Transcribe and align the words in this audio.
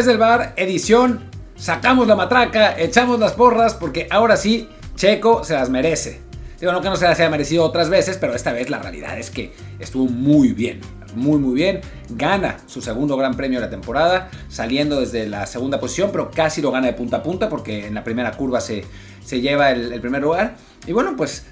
Desde 0.00 0.12
el 0.12 0.18
bar, 0.18 0.54
edición, 0.56 1.28
sacamos 1.56 2.08
la 2.08 2.16
matraca, 2.16 2.74
echamos 2.80 3.20
las 3.20 3.34
porras, 3.34 3.74
porque 3.74 4.08
ahora 4.10 4.38
sí, 4.38 4.66
Checo 4.94 5.44
se 5.44 5.52
las 5.52 5.68
merece. 5.68 6.22
Digo, 6.58 6.72
no 6.72 6.80
que 6.80 6.88
no 6.88 6.96
se 6.96 7.04
las 7.04 7.20
haya 7.20 7.28
merecido 7.28 7.64
otras 7.64 7.90
veces, 7.90 8.16
pero 8.16 8.34
esta 8.34 8.50
vez 8.54 8.70
la 8.70 8.78
realidad 8.78 9.18
es 9.18 9.28
que 9.28 9.52
estuvo 9.78 10.06
muy 10.06 10.54
bien, 10.54 10.80
muy 11.14 11.38
muy 11.38 11.54
bien. 11.54 11.82
Gana 12.08 12.56
su 12.64 12.80
segundo 12.80 13.14
gran 13.18 13.36
premio 13.36 13.60
de 13.60 13.66
la 13.66 13.70
temporada, 13.70 14.30
saliendo 14.48 15.00
desde 15.00 15.28
la 15.28 15.44
segunda 15.46 15.78
posición, 15.78 16.08
pero 16.12 16.30
casi 16.30 16.62
lo 16.62 16.70
gana 16.70 16.86
de 16.86 16.94
punta 16.94 17.18
a 17.18 17.22
punta, 17.22 17.50
porque 17.50 17.86
en 17.86 17.94
la 17.94 18.02
primera 18.02 18.30
curva 18.32 18.62
se, 18.62 18.86
se 19.22 19.42
lleva 19.42 19.70
el, 19.70 20.00
primer 20.00 20.22
lugar. 20.22 20.56
Y 20.86 20.92
bueno, 20.92 21.14
pues 21.14 21.44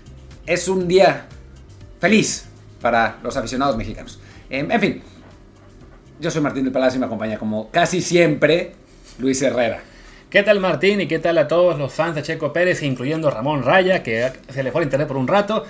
es 0.47 0.69
un 0.69 0.89
día 0.89 1.27
feliz 2.01 2.47
para 2.81 3.19
los 3.23 3.37
aficionados 3.37 3.77
mexicanos. 3.77 4.19
en 4.49 4.81
fin, 4.81 5.03
yo 6.21 6.31
soy 6.31 6.41
Martín 6.41 6.65
del 6.65 6.73
Palacio 6.73 6.99
y 6.99 7.01
me 7.01 7.07
acompaña 7.07 7.39
como 7.39 7.71
casi 7.71 8.01
siempre 8.03 8.73
Luis 9.19 9.41
Herrera. 9.43 9.81
¿Qué 10.31 10.43
tal 10.43 10.61
Martín 10.61 11.01
y 11.01 11.09
qué 11.09 11.19
tal 11.19 11.39
a 11.39 11.49
todos 11.49 11.79
los 11.79 11.93
fans 11.93 12.15
de 12.15 12.23
Checo 12.23 12.53
Pérez, 12.53 12.83
incluyendo 12.83 13.31
Ramón 13.31 13.63
Raya, 13.63 14.03
que 14.03 14.31
se 14.49 14.63
le 14.63 14.73
fue 14.73 14.83
el 14.83 14.87
internet 14.87 15.09
por 15.09 15.17
un 15.17 15.29
rato? 15.29 15.65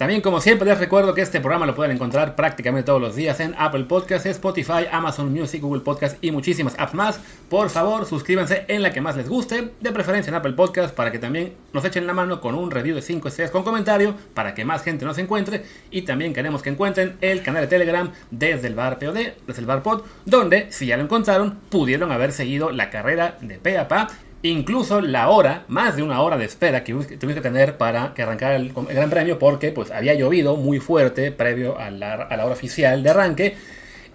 También, 0.00 0.22
como 0.22 0.40
siempre, 0.40 0.66
les 0.66 0.78
recuerdo 0.78 1.12
que 1.12 1.20
este 1.20 1.40
programa 1.40 1.66
lo 1.66 1.74
pueden 1.74 1.94
encontrar 1.94 2.34
prácticamente 2.34 2.86
todos 2.86 3.02
los 3.02 3.16
días 3.16 3.38
en 3.38 3.54
Apple 3.58 3.84
Podcasts, 3.84 4.24
Spotify, 4.24 4.86
Amazon 4.90 5.30
Music, 5.30 5.60
Google 5.60 5.82
Podcasts 5.82 6.16
y 6.22 6.30
muchísimas 6.30 6.74
apps 6.78 6.94
más. 6.94 7.20
Por 7.50 7.68
favor, 7.68 8.06
suscríbanse 8.06 8.64
en 8.68 8.82
la 8.82 8.94
que 8.94 9.02
más 9.02 9.18
les 9.18 9.28
guste, 9.28 9.72
de 9.78 9.92
preferencia 9.92 10.30
en 10.30 10.36
Apple 10.36 10.54
Podcasts, 10.54 10.92
para 10.92 11.12
que 11.12 11.18
también 11.18 11.52
nos 11.74 11.84
echen 11.84 12.06
la 12.06 12.14
mano 12.14 12.40
con 12.40 12.54
un 12.54 12.70
review 12.70 12.94
de 12.94 13.02
5 13.02 13.28
estrellas 13.28 13.50
con 13.50 13.62
comentario, 13.62 14.14
para 14.32 14.54
que 14.54 14.64
más 14.64 14.82
gente 14.82 15.04
nos 15.04 15.18
encuentre. 15.18 15.66
Y 15.90 16.00
también 16.00 16.32
queremos 16.32 16.62
que 16.62 16.70
encuentren 16.70 17.18
el 17.20 17.42
canal 17.42 17.64
de 17.64 17.68
Telegram 17.68 18.10
desde 18.30 18.68
el 18.68 18.74
bar 18.74 18.98
POD, 18.98 19.18
desde 19.46 19.60
el 19.60 19.66
bar 19.66 19.82
Pod, 19.82 20.04
donde, 20.24 20.72
si 20.72 20.86
ya 20.86 20.96
lo 20.96 21.02
encontraron, 21.02 21.58
pudieron 21.68 22.10
haber 22.10 22.32
seguido 22.32 22.70
la 22.70 22.88
carrera 22.88 23.36
de 23.42 23.58
pe 23.58 23.76
a 23.76 23.86
pa 23.86 24.08
incluso 24.42 25.00
la 25.00 25.28
hora, 25.28 25.64
más 25.68 25.96
de 25.96 26.02
una 26.02 26.20
hora 26.22 26.36
de 26.36 26.44
espera 26.44 26.82
que 26.82 26.94
tuvimos 26.94 27.34
que 27.34 27.40
tener 27.40 27.76
para 27.76 28.14
que 28.14 28.22
arrancara 28.22 28.56
el, 28.56 28.72
Gran 28.72 29.10
Premio, 29.10 29.38
porque 29.38 29.70
pues 29.72 29.90
había 29.90 30.14
llovido 30.14 30.56
muy 30.56 30.78
fuerte 30.78 31.32
previo 31.32 31.78
a 31.78 31.90
la, 31.90 32.26
hora 32.30 32.46
oficial 32.46 33.02
de 33.02 33.10
arranque. 33.10 33.56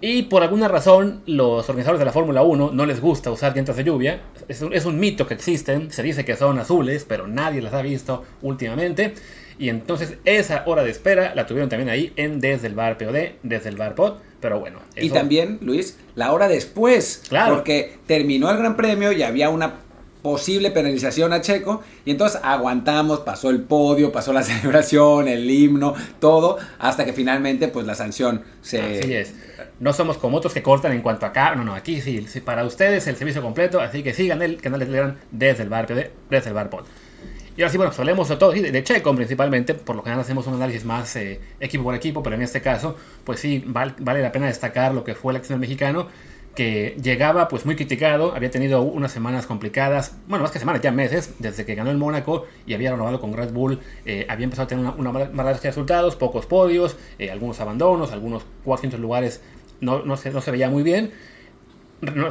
Y 0.00 0.24
por 0.24 0.42
alguna 0.42 0.68
razón, 0.68 1.22
los 1.26 1.68
organizadores 1.68 1.98
de 1.98 2.04
la 2.04 2.12
Fórmula 2.12 2.42
1 2.42 2.70
no 2.72 2.86
les 2.86 3.00
gusta 3.00 3.30
usar 3.30 3.54
dientes 3.54 3.76
de 3.76 3.84
lluvia. 3.84 4.20
Es 4.46 4.60
un, 4.60 4.74
es 4.74 4.84
un, 4.84 4.98
mito 4.98 5.26
que 5.26 5.32
existen, 5.32 5.90
se 5.90 6.02
dice 6.02 6.24
que 6.24 6.36
son 6.36 6.58
azules, 6.58 7.06
pero 7.08 7.26
nadie 7.26 7.62
las 7.62 7.72
ha 7.72 7.80
visto 7.80 8.24
últimamente. 8.42 9.14
Y 9.58 9.70
entonces 9.70 10.18
esa 10.26 10.64
hora 10.66 10.82
de 10.84 10.90
espera 10.90 11.34
la 11.34 11.46
tuvieron 11.46 11.70
también 11.70 11.88
ahí 11.88 12.12
en 12.16 12.40
desde 12.40 12.66
el 12.66 12.74
bar 12.74 12.98
POD, 12.98 13.36
desde 13.42 13.70
el 13.70 13.76
bar 13.76 13.94
POD. 13.94 14.18
Pero 14.40 14.60
bueno. 14.60 14.80
Y 14.94 15.08
también, 15.08 15.58
Luis, 15.62 15.98
la 16.14 16.32
hora 16.32 16.46
después. 16.46 17.22
Claro. 17.28 17.54
Porque 17.54 17.96
terminó 18.06 18.50
el 18.50 18.58
Gran 18.58 18.76
Premio 18.76 19.12
y 19.12 19.22
había 19.22 19.48
una 19.48 19.85
posible 20.26 20.72
penalización 20.72 21.32
a 21.32 21.40
Checo. 21.40 21.82
Y 22.04 22.10
entonces 22.10 22.40
aguantamos, 22.42 23.20
pasó 23.20 23.48
el 23.48 23.60
podio, 23.60 24.10
pasó 24.10 24.32
la 24.32 24.42
celebración, 24.50 25.28
el 25.28 25.48
himno, 25.48 25.94
todo, 26.18 26.58
hasta 26.80 27.04
que 27.04 27.12
finalmente 27.12 27.68
pues 27.68 27.86
la 27.86 27.94
sanción 27.94 28.42
se... 28.60 28.80
Así 28.80 29.14
es. 29.14 29.34
No 29.78 29.92
somos 29.92 30.18
como 30.18 30.38
otros 30.38 30.52
que 30.52 30.62
cortan 30.62 30.92
en 30.92 31.00
cuanto 31.00 31.26
acá. 31.26 31.54
No, 31.54 31.62
no, 31.62 31.74
aquí 31.74 32.00
sí, 32.00 32.26
para 32.44 32.64
ustedes 32.64 33.06
el 33.06 33.14
servicio 33.14 33.40
completo. 33.40 33.80
Así 33.80 34.02
que 34.02 34.12
sigan 34.12 34.42
el 34.42 34.60
canal 34.60 34.80
de 34.80 34.86
Telegram 34.86 35.16
desde 35.30 35.62
el 35.62 35.68
bar, 35.68 35.86
desde 35.86 36.48
el 36.48 36.54
bar 36.54 36.70
pod. 36.70 36.86
Y 37.56 37.62
ahora 37.62 37.70
sí, 37.70 37.78
bueno, 37.78 37.92
hablemos 37.96 38.28
de 38.28 38.36
todo, 38.36 38.50
de 38.50 38.84
Checo 38.84 39.14
principalmente, 39.14 39.74
por 39.74 39.96
lo 39.96 40.02
general 40.02 40.20
hacemos 40.20 40.46
un 40.46 40.54
análisis 40.54 40.84
más 40.84 41.16
eh, 41.16 41.40
equipo 41.58 41.84
por 41.84 41.94
equipo, 41.94 42.22
pero 42.22 42.36
en 42.36 42.42
este 42.42 42.60
caso, 42.60 42.96
pues 43.24 43.40
sí, 43.40 43.64
vale 43.66 44.20
la 44.20 44.30
pena 44.30 44.46
destacar 44.46 44.92
lo 44.92 45.04
que 45.04 45.14
fue 45.14 45.32
el 45.32 45.38
acción 45.38 45.58
mexicano, 45.58 46.08
que 46.56 46.96
llegaba 47.00 47.48
pues 47.48 47.66
muy 47.66 47.76
criticado, 47.76 48.34
había 48.34 48.50
tenido 48.50 48.80
unas 48.80 49.12
semanas 49.12 49.46
complicadas, 49.46 50.16
bueno, 50.26 50.42
más 50.42 50.50
que 50.50 50.58
semanas, 50.58 50.80
ya 50.80 50.90
meses, 50.90 51.34
desde 51.38 51.66
que 51.66 51.74
ganó 51.74 51.90
el 51.90 51.98
Mónaco 51.98 52.46
y 52.66 52.72
había 52.74 52.90
renovado 52.90 53.20
con 53.20 53.34
Red 53.34 53.52
Bull, 53.52 53.78
eh, 54.06 54.26
había 54.28 54.44
empezado 54.44 54.64
a 54.64 54.68
tener 54.68 54.84
una, 54.84 54.94
una 54.94 55.28
mala 55.28 55.52
de 55.52 55.60
resultados, 55.60 56.16
pocos 56.16 56.46
podios, 56.46 56.96
eh, 57.18 57.30
algunos 57.30 57.60
abandonos, 57.60 58.10
algunos 58.10 58.44
400 58.64 58.98
lugares 58.98 59.42
no, 59.80 60.02
no, 60.02 60.16
se, 60.16 60.30
no 60.30 60.40
se 60.40 60.50
veía 60.50 60.70
muy 60.70 60.82
bien. 60.82 61.12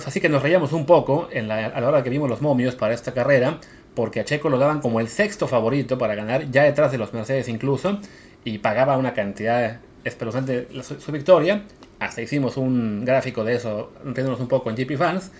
Así 0.05 0.19
que 0.19 0.27
nos 0.27 0.41
reíamos 0.41 0.73
un 0.73 0.85
poco 0.85 1.29
en 1.31 1.47
la, 1.47 1.67
a 1.67 1.79
la 1.79 1.87
hora 1.87 2.03
que 2.03 2.09
vimos 2.09 2.29
los 2.29 2.41
momios 2.41 2.75
para 2.75 2.95
esta 2.95 3.13
carrera, 3.13 3.59
porque 3.93 4.19
a 4.19 4.25
Checo 4.25 4.49
lo 4.49 4.57
daban 4.57 4.81
como 4.81 4.99
el 4.99 5.07
sexto 5.07 5.47
favorito 5.47 5.99
para 5.99 6.15
ganar, 6.15 6.49
ya 6.49 6.63
detrás 6.63 6.91
de 6.91 6.97
los 6.97 7.13
Mercedes 7.13 7.47
incluso, 7.47 7.99
y 8.43 8.57
pagaba 8.57 8.97
una 8.97 9.13
cantidad 9.13 9.81
espeluznante 10.03 10.67
su, 10.83 10.99
su 10.99 11.11
victoria 11.11 11.63
hasta 11.99 12.21
hicimos 12.21 12.57
un 12.57 13.05
gráfico 13.05 13.43
de 13.43 13.55
eso, 13.55 13.91
riéndonos 14.03 14.39
un 14.39 14.47
poco 14.47 14.69
en 14.69 14.75
GP 14.75 14.97
Fans. 14.97 15.31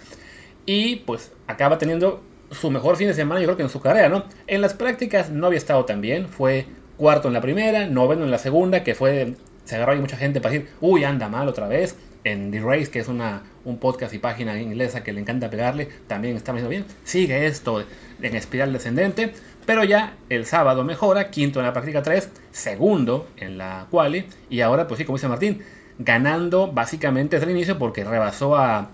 Y 0.66 0.98
pues 0.98 1.32
acaba 1.48 1.78
teniendo 1.78 2.24
su 2.52 2.72
mejor 2.72 2.96
fin 2.98 3.08
de 3.08 3.14
semana, 3.14 3.40
yo 3.40 3.48
creo 3.48 3.58
que 3.58 3.64
en 3.64 3.70
su 3.70 3.82
carrera, 3.82 4.10
¿no? 4.10 4.26
En 4.48 4.62
las 4.62 4.74
prácticas 4.74 5.30
no 5.30 5.48
había 5.48 5.58
estado 5.58 5.86
tan 5.86 6.02
bien, 6.02 6.28
fue 6.28 6.66
cuarto 6.98 7.28
en 7.28 7.34
la 7.34 7.42
primera, 7.42 7.88
noveno 7.88 8.24
en 8.24 8.32
la 8.32 8.38
segunda, 8.38 8.84
que 8.84 8.96
fue, 8.96 9.36
se 9.64 9.76
agarró 9.76 9.94
ahí 9.94 10.00
mucha 10.00 10.18
gente 10.18 10.42
para 10.42 10.54
decir, 10.54 10.70
uy, 10.82 11.04
anda 11.04 11.30
mal 11.30 11.48
otra 11.48 11.68
vez. 11.68 11.98
En 12.24 12.50
The 12.50 12.60
Race, 12.60 12.90
que 12.90 12.98
es 12.98 13.08
una, 13.08 13.44
un 13.66 13.78
podcast 13.78 14.12
y 14.16 14.18
página 14.18 14.60
inglesa 14.60 15.04
que 15.04 15.14
le 15.14 15.22
encanta 15.22 15.52
pegarle, 15.52 15.90
también 16.08 16.36
está 16.36 16.54
yendo 16.54 16.70
bien. 16.70 16.86
Sigue 17.04 17.46
esto 17.46 17.84
en 18.20 18.36
espiral 18.36 18.74
descendente, 18.74 19.34
pero 19.68 19.84
ya 19.84 20.18
el 20.30 20.48
sábado 20.48 20.84
mejora, 20.84 21.30
quinto 21.30 21.60
en 21.60 21.68
la 21.68 21.74
práctica 21.74 22.02
3, 22.02 22.30
segundo 22.52 23.28
en 23.38 23.60
la 23.60 23.86
quali, 23.92 24.26
y 24.50 24.62
ahora, 24.62 24.88
pues 24.88 24.98
sí, 24.98 25.06
como 25.06 25.18
dice 25.18 25.28
Martín, 25.28 25.62
ganando 26.00 26.72
básicamente 26.72 27.38
desde 27.38 27.50
el 27.50 27.58
inicio 27.58 27.78
porque 27.78 28.04
rebasó 28.04 28.56
a, 28.56 28.90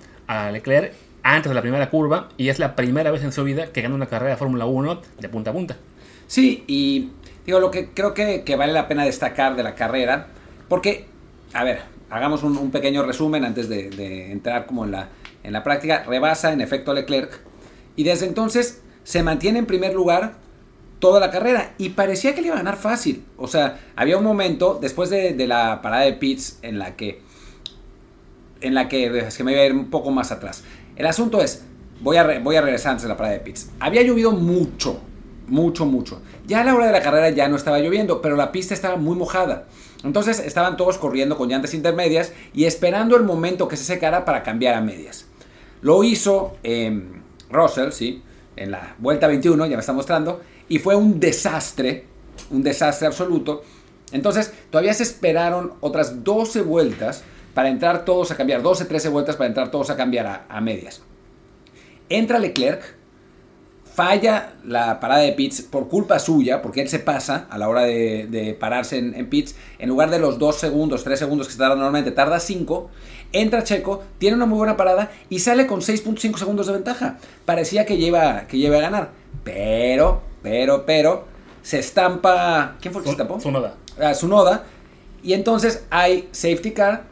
Leclerc 0.51 0.93
antes 1.23 1.49
de 1.49 1.53
la 1.53 1.61
primera 1.61 1.89
curva 1.89 2.29
y 2.37 2.47
es 2.47 2.57
la 2.57 2.73
primera 2.73 3.11
vez 3.11 3.21
en 3.23 3.33
su 3.33 3.43
vida 3.43 3.67
que 3.67 3.81
gana 3.81 3.95
una 3.95 4.05
carrera 4.05 4.31
de 4.31 4.37
Fórmula 4.37 4.65
1 4.65 5.01
de 5.19 5.27
punta 5.27 5.49
a 5.49 5.53
punta. 5.53 5.75
Sí, 6.27 6.63
y 6.67 7.11
digo, 7.45 7.59
lo 7.59 7.69
que 7.69 7.89
creo 7.89 8.13
que, 8.13 8.55
vale 8.55 8.71
la 8.71 8.87
pena 8.87 9.03
destacar 9.03 9.57
de 9.57 9.63
la 9.63 9.75
carrera, 9.75 10.27
porque, 10.69 11.07
a 11.51 11.65
ver, 11.65 11.81
hagamos 12.09 12.43
un, 12.43 12.71
pequeño 12.71 13.03
resumen 13.03 13.43
antes 13.43 13.67
de, 13.67 14.31
entrar 14.31 14.65
como 14.65 14.85
en 14.85 14.91
la, 14.91 15.09
en 15.43 15.51
la 15.51 15.63
práctica, 15.63 16.03
rebasa 16.03 16.53
en 16.53 16.61
efecto 16.61 16.93
Leclerc 16.93 17.41
y 17.97 18.03
desde 18.03 18.25
entonces 18.25 18.81
se 19.03 19.21
mantiene 19.21 19.59
en 19.59 19.65
primer 19.65 19.93
lugar 19.93 20.35
toda 21.01 21.19
la 21.19 21.31
carrera 21.31 21.73
y 21.77 21.89
parecía 21.89 22.33
que 22.33 22.41
le 22.41 22.47
iba 22.47 22.55
a 22.55 22.59
ganar 22.59 22.77
fácil. 22.77 23.25
O 23.35 23.47
sea, 23.47 23.79
había 23.97 24.17
un 24.17 24.23
momento 24.23 24.77
después 24.79 25.09
de, 25.09 25.35
la 25.47 25.81
parada 25.81 26.03
de 26.03 26.13
pits 26.13 26.59
en 26.61 26.79
la 26.79 26.95
que 26.95 27.21
en 28.61 28.75
la 28.75 28.87
que 28.87 29.17
es 29.17 29.35
que 29.35 29.43
me 29.43 29.53
voy 29.53 29.59
a 29.59 29.65
ir 29.65 29.73
un 29.73 29.89
poco 29.89 30.11
más 30.11 30.31
atrás. 30.31 30.63
El 30.95 31.07
asunto 31.07 31.41
es, 31.41 31.65
voy 31.99 32.17
a, 32.17 32.39
voy 32.39 32.55
a 32.55 32.61
regresar 32.61 32.91
antes 32.91 33.03
de 33.03 33.09
la 33.09 33.17
parada 33.17 33.33
de 33.33 33.41
pits. 33.41 33.71
Había 33.79 34.03
llovido 34.03 34.31
mucho, 34.31 35.01
mucho, 35.47 35.87
mucho. 35.87 36.21
Ya 36.45 36.61
a 36.61 36.63
la 36.63 36.75
hora 36.75 36.85
de 36.85 36.91
la 36.91 37.01
carrera 37.01 37.31
ya 37.31 37.47
no 37.47 37.55
estaba 37.55 37.79
lloviendo, 37.79 38.21
pero 38.21 38.35
la 38.35 38.51
pista 38.51 38.75
estaba 38.75 38.97
muy 38.97 39.17
mojada. 39.17 39.65
Entonces 40.03 40.37
estaban 40.37 40.77
todos 40.77 40.99
corriendo 40.99 41.37
con 41.37 41.49
llantas 41.49 41.73
intermedias 41.73 42.33
y 42.53 42.65
esperando 42.65 43.15
el 43.15 43.23
momento 43.23 43.67
que 43.67 43.77
se 43.77 43.83
secara 43.83 44.23
para 44.23 44.43
cambiar 44.43 44.75
a 44.75 44.81
medias. 44.81 45.25
Lo 45.81 46.03
hizo 46.03 46.57
eh, 46.61 47.01
Russell, 47.49 47.91
sí, 47.91 48.21
en 48.55 48.69
la 48.69 48.95
vuelta 48.99 49.25
21, 49.25 49.65
ya 49.65 49.75
me 49.75 49.79
está 49.79 49.93
mostrando, 49.93 50.41
y 50.71 50.79
fue 50.79 50.95
un 50.95 51.19
desastre, 51.19 52.05
un 52.49 52.63
desastre 52.63 53.05
absoluto. 53.05 53.61
Entonces, 54.13 54.53
todavía 54.69 54.93
se 54.93 55.03
esperaron 55.03 55.73
otras 55.81 56.23
12 56.23 56.61
vueltas 56.61 57.25
para 57.53 57.67
entrar 57.67 58.05
todos 58.05 58.31
a 58.31 58.37
cambiar, 58.37 58.61
12, 58.61 58.85
13 58.85 59.09
vueltas 59.09 59.35
para 59.35 59.49
entrar 59.49 59.69
todos 59.69 59.89
a 59.89 59.97
cambiar 59.97 60.45
a, 60.47 60.61
medias. 60.61 61.01
Entra 62.07 62.39
Leclerc, 62.39 62.95
falla 63.83 64.53
la 64.63 65.01
parada 65.01 65.19
de 65.19 65.33
pits 65.33 65.61
por 65.61 65.89
culpa 65.89 66.19
suya, 66.19 66.61
porque 66.61 66.79
él 66.79 66.87
se 66.87 66.99
pasa 66.99 67.47
a 67.49 67.57
la 67.57 67.67
hora 67.67 67.81
de, 67.81 68.55
pararse 68.57 68.97
en, 68.97 69.29
pits, 69.29 69.57
en 69.77 69.89
lugar 69.89 70.09
de 70.09 70.19
los 70.19 70.39
2 70.39 70.55
segundos, 70.55 71.03
3 71.03 71.19
segundos 71.19 71.47
que 71.47 71.53
se 71.53 71.59
tarda 71.59 71.75
normalmente, 71.75 72.11
tarda 72.11 72.39
5. 72.39 72.89
Entra 73.33 73.65
Checo, 73.65 74.05
tiene 74.19 74.37
una 74.37 74.45
muy 74.45 74.57
buena 74.57 74.77
parada 74.77 75.11
y 75.27 75.39
sale 75.39 75.67
con 75.67 75.81
6.5 75.81 76.37
segundos 76.37 76.67
de 76.67 76.71
ventaja. 76.71 77.17
Parecía 77.43 77.85
que 77.85 77.97
lleva, 77.97 78.47
que 78.47 78.57
lleva 78.57 78.77
a 78.77 78.81
ganar, 78.81 79.09
pero 79.43 80.30
pero, 80.41 80.85
pero, 80.85 81.25
se 81.61 81.79
estampa. 81.79 82.77
¿Quién 82.81 82.93
fue 82.93 83.01
el 83.01 83.03
que 83.03 83.09
se 83.09 83.21
estampó? 83.21 83.39
Sunoda. 83.39 83.75
Ah, 83.99 84.13
Sunoda. 84.13 84.65
Y 85.23 85.33
entonces 85.33 85.85
hay 85.89 86.27
safety 86.31 86.71
car 86.71 87.03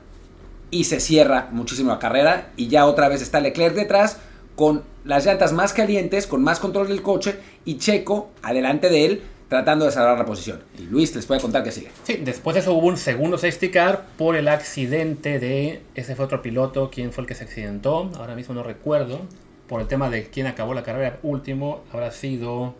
y 0.72 0.86
se 0.86 1.00
cierra 1.00 1.50
muchísimo 1.52 1.92
la 1.92 2.00
carrera. 2.00 2.52
Y 2.56 2.68
ya 2.68 2.86
otra 2.86 3.08
vez 3.08 3.22
está 3.22 3.40
Leclerc 3.40 3.76
detrás 3.76 4.18
con 4.56 4.84
las 5.06 5.26
llantas 5.26 5.54
más 5.54 5.74
calientes, 5.74 6.28
con 6.28 6.44
más 6.44 6.60
control 6.60 6.88
del 6.88 7.02
coche 7.02 7.36
y 7.66 7.78
Checo 7.78 8.30
adelante 8.42 8.90
de 8.90 9.06
él 9.06 9.22
tratando 9.50 9.86
de 9.86 9.92
salvar 9.92 10.18
la 10.18 10.26
posición. 10.26 10.62
Y 10.78 10.84
Luis 10.84 11.14
les 11.16 11.26
puede 11.26 11.42
contar 11.42 11.64
que 11.64 11.72
sigue. 11.72 11.92
Sí, 12.04 12.22
después 12.24 12.54
de 12.54 12.62
eso 12.62 12.74
hubo 12.74 12.88
un 12.88 12.98
segundo 12.98 13.38
safety 13.38 13.72
car 13.72 14.06
por 14.18 14.36
el 14.36 14.48
accidente 14.48 15.40
de 15.40 15.82
ese 15.96 16.16
fue 16.16 16.26
otro 16.26 16.42
piloto, 16.42 16.90
quién 16.94 17.12
fue 17.12 17.24
el 17.24 17.28
que 17.28 17.36
se 17.36 17.44
accidentó, 17.44 18.12
ahora 18.18 18.36
mismo 18.36 18.54
no 18.54 18.64
recuerdo, 18.64 19.22
por 19.68 19.82
el 19.82 19.88
tema 19.88 20.10
de 20.10 20.30
quién 20.30 20.46
acabó 20.46 20.74
la 20.74 20.84
carrera 20.84 21.20
último, 21.24 21.82
habrá 21.92 22.12
sido 22.12 22.76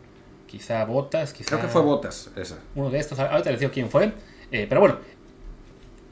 quizá 0.50 0.84
Botas, 0.86 1.32
quizá... 1.32 1.50
Creo 1.50 1.62
que 1.62 1.68
fue 1.68 1.82
Botas, 1.82 2.32
esa. 2.36 2.58
Uno 2.76 2.90
de 2.90 3.00
estos, 3.00 3.20
ahorita 3.20 3.52
les 3.52 3.60
digo 3.60 3.72
quién 3.72 3.90
fue, 3.90 4.12
eh, 4.52 4.66
pero 4.68 4.82
bueno, 4.82 4.98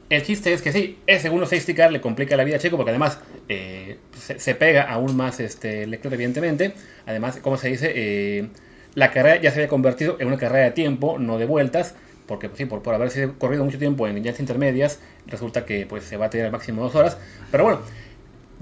El 0.08 0.22
chiste 0.22 0.52
es 0.52 0.62
que 0.62 0.72
sí, 0.72 0.98
ese 1.06 1.22
segundo 1.22 1.44
safety 1.44 1.74
car 1.74 1.92
le 1.92 2.00
complica 2.00 2.36
la 2.36 2.44
vida 2.44 2.56
a 2.56 2.58
Checo 2.58 2.76
porque 2.76 2.90
además 2.90 3.18
eh, 3.48 3.98
se, 4.16 4.54
pega 4.54 4.82
aún 4.84 5.16
más 5.16 5.38
este 5.40 5.86
Leclerc 5.86 6.14
evidentemente. 6.14 6.72
Además, 7.04 7.38
como 7.42 7.58
se 7.58 7.68
dice, 7.68 7.92
eh, 7.94 8.48
la 8.94 9.10
carrera 9.10 9.42
ya 9.42 9.50
se 9.50 9.58
había 9.58 9.68
convertido 9.68 10.16
en 10.20 10.28
una 10.28 10.38
carrera 10.38 10.64
de 10.66 10.70
tiempo, 10.70 11.18
no 11.18 11.36
de 11.36 11.44
vueltas, 11.44 11.94
porque 12.26 12.48
pues, 12.48 12.58
sí, 12.58 12.64
por, 12.64 12.80
por 12.80 12.94
haber 12.94 13.10
sido 13.10 13.38
corrido 13.38 13.64
mucho 13.64 13.78
tiempo 13.78 14.06
en 14.06 14.14
llantas 14.14 14.40
intermedias, 14.40 15.00
resulta 15.26 15.66
que 15.66 15.84
pues, 15.84 16.04
se 16.04 16.16
va 16.16 16.26
a 16.26 16.30
tener 16.30 16.46
al 16.46 16.52
máximo 16.52 16.82
dos 16.82 16.94
horas. 16.94 17.18
Pero 17.50 17.64
bueno, 17.64 17.80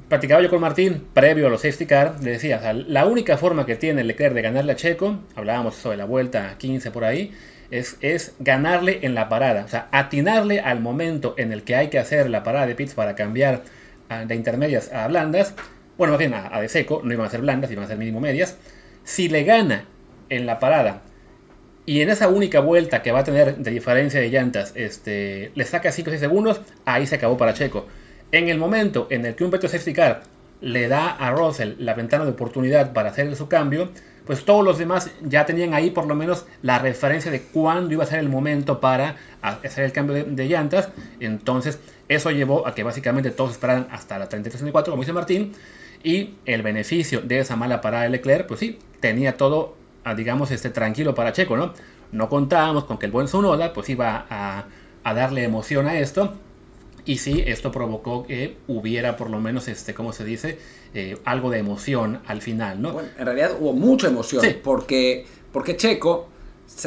platicaba 0.08 0.43
yo 0.43 0.50
con 0.50 0.60
Martín, 0.60 1.06
previo 1.14 1.46
a 1.46 1.50
los 1.50 1.62
safety 1.62 1.87
car, 1.87 2.16
le 2.22 2.32
decía, 2.32 2.72
la 2.72 3.06
única 3.06 3.37
forma 3.37 3.66
que 3.66 3.76
tiene 3.76 4.04
Leclerc 4.04 4.34
de 4.34 4.43
ganarle 4.43 4.72
a 4.72 4.76
Checo, 4.76 5.20
hablábamos 5.34 5.82
de 5.82 5.96
la 5.96 6.04
vuelta 6.04 6.56
15 6.58 6.90
por 6.90 7.04
ahí, 7.04 7.32
es, 7.70 7.96
es, 8.00 8.34
ganarle 8.38 9.00
en 9.02 9.14
la 9.14 9.28
parada. 9.28 9.64
O 9.64 9.69
sea, 9.69 9.88
atinarle 9.90 10.60
al 10.60 10.81
momento 10.81 11.34
en 11.37 11.52
el 11.52 11.64
que 11.64 11.75
hay 11.75 11.88
que 11.88 11.98
hacer 11.98 12.31
la 12.31 12.43
parada 12.43 12.66
de 12.66 12.75
pits 12.75 12.94
para 12.94 13.16
cambiar 13.16 13.62
de 14.26 14.34
intermedias 14.34 14.93
a 14.93 15.08
blandas. 15.08 15.54
Bueno, 15.98 16.12
más 16.12 16.19
bien 16.19 16.34
a, 16.34 16.60
de 16.60 16.69
seco, 16.69 17.00
no 17.02 17.12
iban 17.12 17.26
a 17.26 17.31
ser 17.31 17.40
blandas, 17.40 17.70
iban 17.70 17.84
a 17.84 17.88
ser 17.88 17.96
mínimo 17.96 18.20
medias. 18.20 18.56
Si 19.04 19.28
le 19.28 19.44
gana 19.44 19.84
en 20.28 20.46
la 20.46 20.58
parada 20.58 21.02
y 21.87 22.00
en 22.02 22.10
esa 22.10 22.28
única 22.28 22.60
vuelta 22.60 23.02
que 23.02 23.12
va 23.12 23.20
a 23.20 23.25
tener 23.25 23.56
de 23.56 23.70
diferencia 23.70 24.20
de 24.20 24.28
llantas, 24.28 24.72
este, 24.75 25.52
le 25.54 25.64
saca 25.64 25.90
5 25.90 26.08
o 26.08 26.12
6 26.12 26.20
segundos, 26.20 26.60
ahí 26.84 27.06
se 27.06 27.16
acabó 27.16 27.37
para 27.37 27.54
Checo. 27.54 27.87
En 28.32 28.49
el 28.49 28.58
momento 28.58 29.06
en 29.11 29.25
el 29.25 29.34
que 29.34 29.44
un 29.44 29.50
Petro 29.50 29.69
Safety 29.69 29.94
le 30.61 30.88
da 30.88 31.11
a 31.11 31.31
Russell 31.31 31.75
la 31.78 31.94
ventana 31.94 32.25
de 32.25 32.32
oportunidad 32.32 32.93
para 32.93 33.11
hacer 33.11 33.34
su 33.37 33.49
cambio, 33.49 33.90
pues 34.26 34.44
todos 34.44 34.64
los 34.64 34.78
demás 34.78 35.11
ya 35.23 35.46
tenían 35.46 35.75
ahí 35.75 35.90
por 35.90 36.06
lo 36.06 36.17
menos 36.17 36.46
la 36.62 36.78
referencia 36.78 37.31
de 37.31 37.43
cuándo 37.43 37.94
iba 37.94 38.02
a 38.02 38.06
ser 38.06 38.19
el 38.19 38.28
momento 38.28 38.81
para 38.81 39.17
hacer 39.40 39.84
el 39.84 39.93
cambio 39.93 40.25
de, 40.25 40.49
llantas. 40.49 40.88
Entonces, 41.20 41.78
eso 42.08 42.32
llevó 42.32 42.67
a 42.67 42.75
que 42.75 42.82
básicamente 42.82 43.31
todos 43.31 43.52
esperaran 43.52 43.87
hasta 43.93 44.19
la 44.19 44.29
33-34, 44.29 44.84
como 44.87 45.02
dice 45.02 45.12
Martín. 45.12 45.52
Y 46.02 46.34
el 46.44 46.62
beneficio 46.62 47.20
de 47.20 47.38
esa 47.38 47.55
mala 47.55 47.81
parada 47.81 48.05
de 48.05 48.11
Leclerc, 48.11 48.46
pues 48.46 48.61
sí, 48.61 48.79
tenía 49.00 49.37
todo, 49.37 49.76
ah, 50.05 50.14
digamos, 50.14 50.50
este, 50.50 50.70
tranquilo 50.70 51.14
para 51.14 51.32
Checo, 51.32 51.56
¿no? 51.56 51.72
No 52.11 52.29
contábamos 52.29 52.84
con 52.84 52.99
que 52.99 53.06
el 53.06 53.12
buen 53.12 53.29
Zunoda, 53.29 53.72
pues 53.72 53.88
iba 53.88 54.26
a 54.29 55.14
darle 55.14 55.44
emoción 55.44 55.87
a 55.87 55.99
esto. 55.99 56.34
Y 57.06 57.19
sí, 57.19 57.44
esto 57.47 57.70
provocó 57.70 58.26
que 58.26 58.56
hubiera 58.67 59.17
por 59.17 59.31
lo 59.31 59.38
menos, 59.38 59.69
este, 59.69 59.94
¿cómo 59.94 60.12
se 60.12 60.25
dice? 60.25 60.58
Eh, 60.93 61.17
algo 61.25 61.50
de 61.50 61.58
emoción 61.58 62.20
al 62.26 62.43
final, 62.43 62.82
¿no? 62.82 62.93
Bueno, 62.93 63.08
en 63.17 63.25
realidad 63.25 63.53
hubo 63.61 63.73
mucha 63.73 64.08
emoción, 64.08 64.44
porque, 64.64 65.25
porque 65.53 65.76
Checo, 65.76 66.26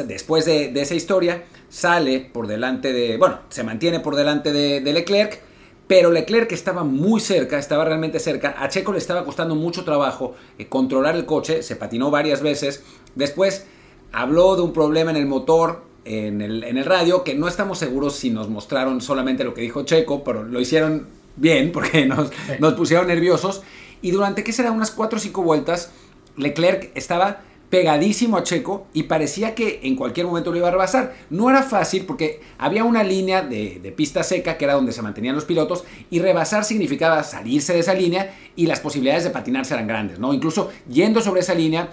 después 0.06 0.44
de, 0.44 0.78
esa 0.78 0.94
historia, 0.94 1.44
sale 1.70 2.20
por 2.20 2.46
delante 2.46 2.92
de, 2.92 3.16
bueno, 3.16 3.38
se 3.48 3.64
mantiene 3.64 4.00
por 4.00 4.14
delante 4.14 4.52
de, 4.52 4.80
Leclerc, 4.92 5.40
pero 5.86 6.10
Leclerc 6.10 6.52
estaba 6.52 6.84
muy 6.84 7.20
cerca, 7.20 7.58
estaba 7.58 7.86
realmente 7.86 8.20
cerca. 8.20 8.54
A 8.58 8.68
Checo 8.68 8.92
le 8.92 8.98
estaba 8.98 9.24
costando 9.24 9.54
mucho 9.54 9.84
trabajo 9.84 10.34
eh, 10.58 10.66
controlar 10.66 11.16
el 11.16 11.24
coche, 11.24 11.62
se 11.62 11.76
patinó 11.76 12.10
varias 12.10 12.42
veces. 12.42 12.84
Después 13.14 13.66
habló 14.12 14.54
de 14.54 14.62
un 14.62 14.74
problema 14.74 15.10
en 15.12 15.16
el 15.16 15.26
motor, 15.26 15.89
en 16.04 16.40
el, 16.40 16.84
radio, 16.84 17.24
que 17.24 17.34
no 17.34 17.48
estamos 17.48 17.78
seguros 17.78 18.16
si 18.16 18.30
nos 18.30 18.48
mostraron 18.48 19.00
solamente 19.00 19.44
lo 19.44 19.54
que 19.54 19.62
dijo 19.62 19.84
Checo, 19.84 20.24
pero 20.24 20.42
lo 20.42 20.60
hicieron 20.60 21.06
bien 21.36 21.72
porque 21.72 22.06
nos, 22.06 22.30
nos 22.58 22.74
pusieron 22.74 23.06
nerviosos. 23.06 23.62
Y 24.02 24.10
durante, 24.12 24.44
¿qué 24.44 24.52
será? 24.52 24.72
Unas 24.72 24.90
4 24.90 25.18
o 25.18 25.20
5 25.20 25.42
vueltas, 25.42 25.90
Leclerc 26.36 26.90
estaba 26.94 27.42
pegadísimo 27.70 28.36
a 28.36 28.42
Checo 28.42 28.88
y 28.92 29.04
parecía 29.04 29.54
que 29.54 29.80
en 29.84 29.94
cualquier 29.94 30.26
momento 30.26 30.50
lo 30.50 30.56
iba 30.56 30.68
a 30.68 30.72
rebasar. 30.72 31.14
No 31.30 31.48
era 31.48 31.62
fácil 31.62 32.04
porque 32.04 32.40
había 32.58 32.82
una 32.82 33.04
línea 33.04 33.42
de, 33.42 33.78
de, 33.80 33.92
pista 33.92 34.24
seca 34.24 34.58
que 34.58 34.64
era 34.64 34.74
donde 34.74 34.92
se 34.92 35.02
mantenían 35.02 35.36
los 35.36 35.44
pilotos 35.44 35.84
y 36.10 36.18
rebasar 36.18 36.64
significaba 36.64 37.22
salirse 37.22 37.72
de 37.72 37.78
esa 37.78 37.94
línea 37.94 38.34
y 38.56 38.66
las 38.66 38.80
posibilidades 38.80 39.22
de 39.22 39.30
patinarse 39.30 39.74
eran 39.74 39.86
grandes, 39.86 40.18
¿no? 40.18 40.34
Incluso 40.34 40.70
yendo 40.88 41.22
sobre 41.22 41.42
esa 41.42 41.54
línea 41.54 41.90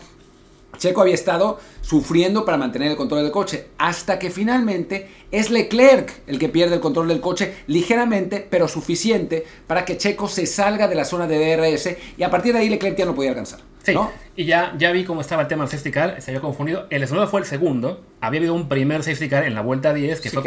Checo 0.78 1.02
había 1.02 1.14
estado 1.14 1.60
sufriendo 1.82 2.46
para 2.46 2.58
mantener 2.58 2.92
el 2.92 2.98
control 2.98 3.24
del 3.24 3.32
coche, 3.32 3.68
hasta 3.78 4.20
que 4.20 4.30
finalmente 4.30 5.10
es 5.32 5.50
Leclerc 5.50 6.22
el 6.28 6.40
que 6.40 6.50
pierde 6.50 6.76
el 6.76 6.82
control 6.82 7.08
del 7.08 7.22
coche 7.22 7.54
ligeramente, 7.68 8.46
pero 8.50 8.68
suficiente 8.68 9.46
para 9.68 9.86
que 9.86 9.98
Checo 9.98 10.28
se 10.28 10.46
salga 10.46 10.88
de 10.88 10.96
la 10.96 11.06
zona 11.06 11.28
de 11.28 11.38
DRS 11.38 11.90
y 12.18 12.24
a 12.24 12.30
partir 12.30 12.54
de 12.54 12.60
ahí 12.60 12.70
Leclerc 12.70 12.98
ya 12.98 13.06
no 13.06 13.16
podía 13.16 13.32
alcanzar. 13.32 13.60
Sí, 13.94 13.98
y 14.36 14.46
ya, 14.46 14.74
ya 14.78 14.92
vi 14.92 15.06
cómo 15.06 15.22
estaba 15.22 15.44
el 15.44 15.48
tema 15.48 15.64
del 15.64 15.72
safety 15.72 15.92
car, 15.92 16.22
se 16.22 16.32
había 16.32 16.42
confundido. 16.42 16.88
El 16.90 17.08
segundo 17.08 17.28
fue 17.28 17.40
el 17.40 17.46
segundo, 17.46 18.02
había 18.20 18.40
habido 18.40 18.54
un 18.54 18.68
primer 18.68 19.02
safety 19.02 19.30
car 19.30 19.46
en 19.46 19.56
la 19.56 19.62
vuelta 19.62 19.94
10, 19.94 20.20
que 20.20 20.30
fue 20.30 20.44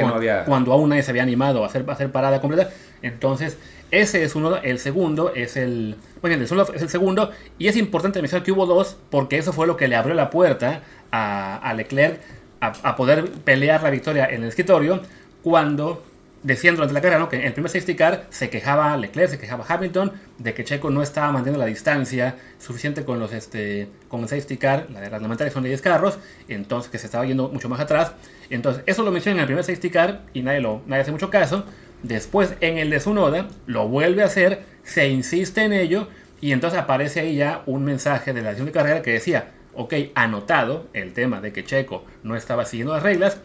cuando, 0.47 0.73
aún 0.73 0.91
nadie 0.91 1.03
se 1.03 1.11
había 1.11 1.23
animado 1.23 1.65
a 1.65 1.67
hacer, 1.67 1.85
a 1.89 1.93
hacer 1.93 2.13
parada 2.13 2.41
completa. 2.41 2.71
Entonces, 3.01 3.57
ese 3.91 4.23
es 4.23 4.35
uno, 4.35 4.57
el 4.57 4.79
segundo 4.79 5.33
es 5.35 5.57
el. 5.57 5.97
Bueno, 6.21 6.37
el 6.37 6.47
segundo 6.47 6.73
es 6.75 6.83
el 6.83 6.89
segundo. 6.91 7.31
Y 7.59 7.69
es 7.69 7.77
importante 7.77 8.21
mencionar 8.21 8.45
que 8.45 8.53
hubo 8.53 8.67
dos, 8.67 8.97
porque 9.11 9.39
eso 9.39 9.53
fue 9.53 9.67
lo 9.67 9.77
que 9.77 9.89
le 9.89 9.97
abrió 9.97 10.15
la 10.15 10.31
puerta 10.31 10.83
a, 11.11 11.73
Leclerc 11.75 12.21
a, 12.61 12.95
poder 12.95 13.31
pelear 13.31 13.83
la 13.83 13.91
victoria 13.91 14.27
en 14.27 14.43
el 14.43 14.51
escritorio. 14.51 15.01
Cuando 15.43 16.05
decían 16.43 16.75
durante 16.75 16.95
la 16.95 17.01
carrera 17.01 17.19
¿no? 17.19 17.29
que 17.29 17.37
en 17.37 17.43
el 17.43 17.53
primer 17.53 17.71
safety 17.71 17.95
car 17.95 18.27
se 18.31 18.49
quejaba 18.49 18.97
Leclerc, 18.97 19.31
se 19.31 19.39
quejaba 19.39 19.65
Hamilton 19.69 20.13
de 20.39 20.55
que 20.55 20.65
Checo 20.65 20.91
no 20.91 21.03
estaba 21.03 21.31
manteniendo 21.33 21.59
la 21.59 21.67
distancia 21.67 22.37
suficiente 22.59 23.05
con 23.05 23.19
los 23.19 23.33
este 23.33 23.89
con 24.09 24.23
el 24.23 24.29
safety 24.29 24.57
car, 24.57 24.87
la 24.91 25.01
de 25.01 25.11
reglamentaria 25.11 25.53
son 25.53 25.63
de 25.63 25.69
10 25.69 25.83
carros, 25.83 26.19
entonces 26.49 26.91
que 26.91 26.99
se 26.99 27.07
estaba 27.07 27.27
yendo 27.27 27.49
mucho 27.49 27.69
más 27.69 27.81
atrás. 27.81 28.13
Entonces, 28.49 28.83
eso 28.87 29.03
lo 29.03 29.11
mencionan 29.11 29.39
en 29.39 29.41
el 29.43 29.47
primer 29.47 29.65
safety 29.65 29.91
car 29.91 30.23
y 30.33 30.43
nadie 30.43 30.61
lo 30.61 30.83
nadie 30.87 31.03
hace 31.03 31.13
mucho 31.13 31.31
caso. 31.31 31.65
Después, 32.03 32.55
en 32.61 32.79
el 32.79 32.89
de 32.91 33.01
su 33.01 33.13
noda, 33.13 33.49
lo 33.67 33.89
vuelve 33.89 34.23
a 34.23 34.27
hacer, 34.27 34.63
se 34.83 35.09
insiste 35.09 35.63
en 35.63 35.75
ello, 35.75 36.09
y 36.41 36.53
entonces 36.53 36.79
aparece 36.79 37.21
ahí 37.21 37.37
ya 37.37 37.63
un 37.67 37.85
mensaje 37.85 38.33
de 38.33 38.41
la 38.41 38.51
acción 38.51 38.67
de 38.67 38.73
carrera 38.73 39.03
que 39.03 39.13
decía, 39.13 39.51
ok, 39.75 39.95
anotado 40.15 40.89
el 40.95 41.13
tema 41.13 41.43
de 41.43 41.53
que 41.53 41.65
Checo 41.65 42.05
no 42.23 42.37
estaba 42.37 42.65
siguiendo 42.65 42.95
las 42.95 43.03
reglas, 43.03 43.39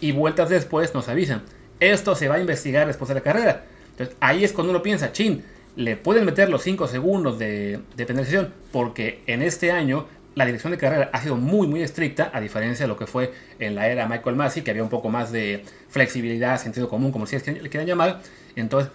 y 0.00 0.12
vueltas 0.12 0.50
después 0.50 0.94
nos 0.94 1.08
avisan, 1.08 1.42
esto 1.90 2.14
se 2.14 2.28
va 2.28 2.36
a 2.36 2.40
investigar 2.40 2.86
después 2.86 3.08
de 3.08 3.14
la 3.14 3.20
carrera. 3.20 3.64
Entonces 3.90 4.16
ahí 4.20 4.44
es 4.44 4.52
cuando 4.52 4.70
uno 4.70 4.82
piensa, 4.82 5.12
chin, 5.12 5.44
le 5.76 5.96
pueden 5.96 6.24
meter 6.24 6.48
los 6.48 6.62
5 6.62 6.86
segundos 6.88 7.38
de, 7.38 7.80
de 7.96 8.06
penalización, 8.06 8.52
porque 8.72 9.22
en 9.26 9.42
este 9.42 9.72
año 9.72 10.06
la 10.34 10.46
dirección 10.46 10.70
de 10.70 10.78
carrera 10.78 11.10
ha 11.12 11.20
sido 11.20 11.36
muy 11.36 11.66
muy 11.66 11.82
estricta, 11.82 12.30
a 12.32 12.40
diferencia 12.40 12.84
de 12.84 12.88
lo 12.88 12.96
que 12.96 13.06
fue 13.06 13.32
en 13.58 13.74
la 13.74 13.88
era 13.88 14.08
Michael 14.08 14.36
Massey, 14.36 14.62
que 14.62 14.70
había 14.70 14.82
un 14.82 14.88
poco 14.88 15.08
más 15.10 15.30
de 15.32 15.64
flexibilidad, 15.88 16.58
sentido 16.58 16.88
común, 16.88 17.12
como 17.12 17.26
si 17.26 17.36
le 17.38 17.68
quieran 17.68 17.86
llamar. 17.86 18.20
Entonces, 18.56 18.90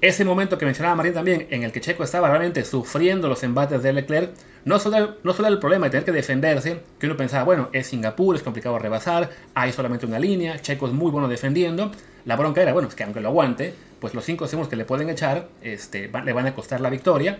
ese 0.00 0.24
momento 0.24 0.58
que 0.58 0.64
mencionaba 0.64 0.94
Marín 0.94 1.12
también, 1.12 1.48
en 1.50 1.64
el 1.64 1.72
que 1.72 1.80
Checo 1.80 2.04
estaba 2.04 2.28
realmente 2.28 2.64
sufriendo 2.64 3.28
los 3.28 3.42
embates 3.42 3.82
de 3.82 3.92
Leclerc, 3.92 4.30
no 4.64 4.78
solo, 4.78 5.16
no 5.24 5.32
solo 5.32 5.48
el 5.48 5.58
problema 5.58 5.86
de 5.86 5.90
tener 5.90 6.04
que 6.04 6.12
defenderse, 6.12 6.82
que 7.00 7.06
uno 7.06 7.16
pensaba, 7.16 7.44
bueno, 7.44 7.68
es 7.72 7.88
Singapur, 7.88 8.36
es 8.36 8.42
complicado 8.42 8.78
rebasar, 8.78 9.30
hay 9.54 9.72
solamente 9.72 10.06
una 10.06 10.18
línea, 10.18 10.60
Checo 10.60 10.86
es 10.86 10.92
muy 10.92 11.10
bueno 11.10 11.26
defendiendo. 11.26 11.90
La 12.26 12.36
bronca 12.36 12.62
era, 12.62 12.72
bueno, 12.72 12.88
es 12.88 12.94
que 12.94 13.02
aunque 13.02 13.20
lo 13.20 13.28
aguante, 13.28 13.74
pues 14.00 14.14
los 14.14 14.24
5 14.24 14.46
segundos 14.46 14.68
que 14.68 14.76
le 14.76 14.84
pueden 14.84 15.08
echar 15.08 15.48
este, 15.62 16.10
le 16.24 16.32
van 16.32 16.46
a 16.46 16.54
costar 16.54 16.80
la 16.80 16.90
victoria. 16.90 17.38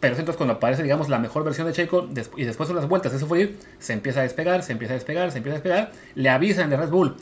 Pero 0.00 0.14
entonces 0.14 0.36
cuando 0.36 0.54
aparece, 0.54 0.82
digamos, 0.82 1.10
la 1.10 1.18
mejor 1.18 1.44
versión 1.44 1.66
de 1.66 1.74
Checo 1.74 2.08
y 2.36 2.44
después 2.44 2.68
de 2.70 2.74
las 2.74 2.88
vueltas 2.88 3.12
de 3.12 3.18
sufrir, 3.18 3.58
se 3.78 3.92
empieza 3.92 4.20
a 4.20 4.22
despegar, 4.22 4.62
se 4.62 4.72
empieza 4.72 4.94
a 4.94 4.96
despegar, 4.96 5.30
se 5.30 5.38
empieza 5.38 5.58
a 5.58 5.60
despegar, 5.60 5.92
le 6.14 6.30
avisan 6.30 6.70
de 6.70 6.76
Red 6.78 6.88
Bull. 6.88 7.16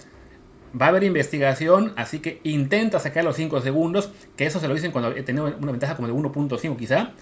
Va 0.81 0.87
a 0.87 0.89
haber 0.91 1.05
investigación, 1.05 1.93
así 1.97 2.19
que 2.21 2.41
intenta 2.45 2.99
sacar 2.99 3.25
los 3.25 3.37
5 3.37 3.61
segundos, 3.61 4.11
que 4.37 4.47
eso 4.47 4.61
se 4.61 4.69
lo 4.69 4.75
dicen 4.75 4.93
cuando 4.93 5.15
tenía 5.25 5.43
una 5.43 5.73
ventaja 5.73 5.97
como 5.97 6.09
de 6.09 6.15
1.5 6.15 6.77
quizá. 6.77 7.13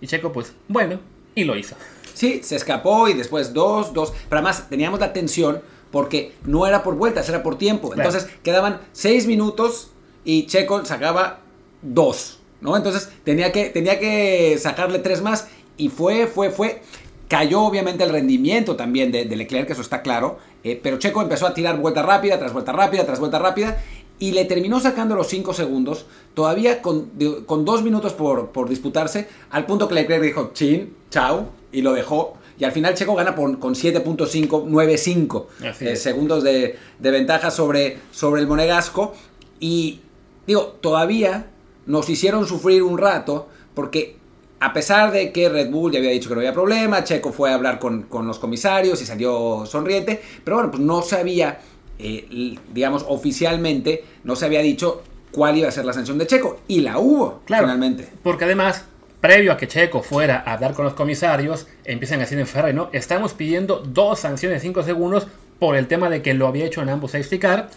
Y 0.00 0.06
Checo, 0.06 0.32
pues, 0.32 0.52
bueno, 0.68 1.00
y 1.34 1.44
lo 1.44 1.56
hizo. 1.56 1.76
Sí, 2.14 2.40
se 2.42 2.56
escapó 2.56 3.08
y 3.08 3.14
después 3.14 3.54
2, 3.54 3.92
2. 3.92 4.12
Pero 4.28 4.38
además 4.38 4.68
teníamos 4.68 5.00
la 5.00 5.12
tensión 5.12 5.62
porque 5.90 6.32
no 6.44 6.66
era 6.66 6.82
por 6.82 6.96
vueltas, 6.96 7.28
era 7.28 7.42
por 7.42 7.58
tiempo. 7.58 7.92
Entonces 7.94 8.28
quedaban 8.42 8.80
6 8.92 9.26
minutos 9.26 9.90
y 10.24 10.46
Checo 10.46 10.84
sacaba 10.84 11.40
2. 11.82 12.38
¿no? 12.62 12.76
Entonces 12.76 13.10
tenía 13.24 13.52
que, 13.52 13.68
tenía 13.68 13.98
que 13.98 14.56
sacarle 14.58 15.00
tres 15.00 15.20
más 15.20 15.48
y 15.76 15.90
fue, 15.90 16.26
fue, 16.26 16.50
fue. 16.50 16.80
Cayó 17.28 17.62
obviamente 17.62 18.04
el 18.04 18.10
rendimiento 18.10 18.76
también 18.76 19.10
de, 19.10 19.24
Leclerc, 19.24 19.66
que 19.66 19.72
eso 19.72 19.82
está 19.82 20.02
claro, 20.02 20.38
eh, 20.64 20.78
pero 20.82 20.98
Checo 20.98 21.22
empezó 21.22 21.46
a 21.46 21.54
tirar 21.54 21.78
vuelta 21.78 22.02
rápida, 22.02 22.38
tras 22.38 22.52
vuelta 22.52 22.72
rápida, 22.72 23.04
tras 23.04 23.18
vuelta 23.20 23.38
rápida, 23.38 23.82
y 24.18 24.32
le 24.32 24.44
terminó 24.44 24.78
sacando 24.78 25.16
los 25.16 25.26
5 25.26 25.52
segundos, 25.52 26.06
todavía 26.34 26.80
con, 26.80 27.10
con 27.46 27.64
dos 27.64 27.82
minutos 27.82 28.12
por, 28.12 28.50
por, 28.50 28.68
disputarse, 28.68 29.28
al 29.50 29.66
punto 29.66 29.88
que 29.88 29.94
Leclerc 29.94 30.22
dijo, 30.22 30.50
chin, 30.54 30.94
chao, 31.10 31.48
y 31.72 31.82
lo 31.82 31.92
dejó. 31.92 32.34
Y 32.58 32.64
al 32.64 32.70
final 32.70 32.94
Checo 32.94 33.16
gana 33.16 33.34
por, 33.34 33.58
con 33.58 33.74
7.595 33.74 35.46
eh, 35.80 35.96
segundos 35.96 36.44
de, 36.44 36.76
de, 37.00 37.10
ventaja 37.10 37.50
sobre, 37.50 37.98
sobre 38.12 38.40
el 38.40 38.46
monegasco. 38.46 39.14
Y 39.58 40.00
digo, 40.46 40.76
todavía 40.80 41.46
nos 41.86 42.08
hicieron 42.08 42.46
sufrir 42.46 42.84
un 42.84 42.98
rato 42.98 43.48
porque 43.74 44.21
a 44.62 44.72
pesar 44.72 45.10
de 45.10 45.32
que 45.32 45.48
Red 45.48 45.70
Bull 45.70 45.90
ya 45.90 45.98
había 45.98 46.12
dicho 46.12 46.28
que 46.28 46.36
no 46.36 46.40
había 46.40 46.52
problema, 46.52 47.02
Checo 47.02 47.32
fue 47.32 47.50
a 47.50 47.54
hablar 47.54 47.80
con, 47.80 48.06
los 48.12 48.38
comisarios 48.38 49.02
y 49.02 49.06
salió 49.06 49.66
sonriente, 49.66 50.22
pero 50.44 50.56
bueno, 50.58 50.70
pues 50.70 50.80
no 50.80 51.02
se 51.02 51.16
había, 51.16 51.58
eh, 51.98 52.56
digamos, 52.72 53.04
oficialmente, 53.08 54.04
no 54.22 54.36
se 54.36 54.44
había 54.44 54.60
dicho 54.60 55.02
cuál 55.32 55.58
iba 55.58 55.66
a 55.66 55.72
ser 55.72 55.84
la 55.84 55.92
sanción 55.92 56.16
de 56.16 56.28
Checo. 56.28 56.60
Y 56.68 56.80
la 56.80 56.98
hubo, 56.98 57.40
Claro. 57.44 57.64
finalmente. 57.64 58.08
Porque 58.22 58.44
además, 58.44 58.84
previo 59.20 59.50
a 59.50 59.56
que 59.56 59.66
Checo 59.66 60.00
fuera 60.00 60.44
a 60.46 60.52
hablar 60.52 60.74
con 60.74 60.84
los 60.84 60.94
comisarios, 60.94 61.66
empiezan 61.84 62.18
a 62.18 62.22
decir 62.22 62.38
en 62.38 62.46
Ferrari, 62.46 62.72
¿no? 62.72 62.88
Estamos 62.92 63.34
pidiendo 63.34 63.78
dos 63.80 64.20
sanciones 64.20 64.62
de 64.62 64.68
5 64.68 64.84
segundos 64.84 65.26
por 65.58 65.74
el 65.74 65.88
tema 65.88 66.08
de 66.08 66.22
que 66.22 66.34
lo 66.34 66.46
había 66.46 66.66
hecho 66.66 66.82
en 66.82 66.88
ambos 66.88 67.10
safety 67.10 67.40
car. 67.40 67.68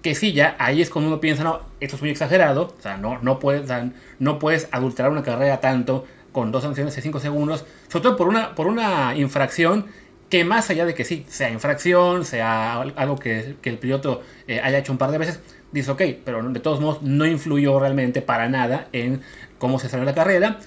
Que 0.00 0.14
sí, 0.14 0.32
ya 0.32 0.56
ahí 0.58 0.80
es 0.82 0.88
cuando 0.90 1.08
uno 1.08 1.20
piensa, 1.20 1.44
no, 1.44 1.60
esto 1.80 1.96
es 1.96 2.02
muy 2.02 2.10
exagerado. 2.10 2.74
O 2.78 2.82
sea, 2.82 2.96
no, 2.96 3.18
no, 3.20 3.38
puedes, 3.38 3.70
no 4.18 4.38
puedes 4.38 4.68
adulterar 4.70 5.10
una 5.10 5.22
carrera 5.22 5.60
tanto 5.60 6.04
con 6.34 6.52
dos 6.52 6.62
sanciones 6.64 6.94
de 6.94 7.00
5 7.00 7.20
segundos. 7.20 7.64
Sobre 7.88 8.02
todo 8.02 8.16
por 8.18 8.28
una, 8.28 8.54
por 8.54 8.66
una 8.66 9.16
infracción 9.16 9.86
que 10.28 10.44
más 10.44 10.68
allá 10.68 10.84
de 10.84 10.92
que 10.94 11.04
sí, 11.04 11.24
sea 11.28 11.48
infracción, 11.50 12.24
sea 12.26 12.80
al- 12.82 12.92
algo 12.96 13.16
que, 13.16 13.54
que 13.62 13.70
el 13.70 13.78
piloto 13.78 14.20
eh, 14.46 14.60
haya 14.62 14.78
hecho 14.78 14.92
un 14.92 14.98
par 14.98 15.10
de 15.12 15.18
veces, 15.18 15.40
dice 15.72 15.90
ok, 15.92 16.02
pero 16.24 16.42
de 16.42 16.60
todos 16.60 16.80
modos 16.80 17.02
no 17.02 17.24
influyó 17.24 17.78
realmente 17.80 18.20
para 18.20 18.48
nada 18.48 18.88
en 18.92 19.22
cómo 19.58 19.78
se 19.78 19.88
salió 19.88 20.04
la 20.04 20.14
carrera. 20.14 20.58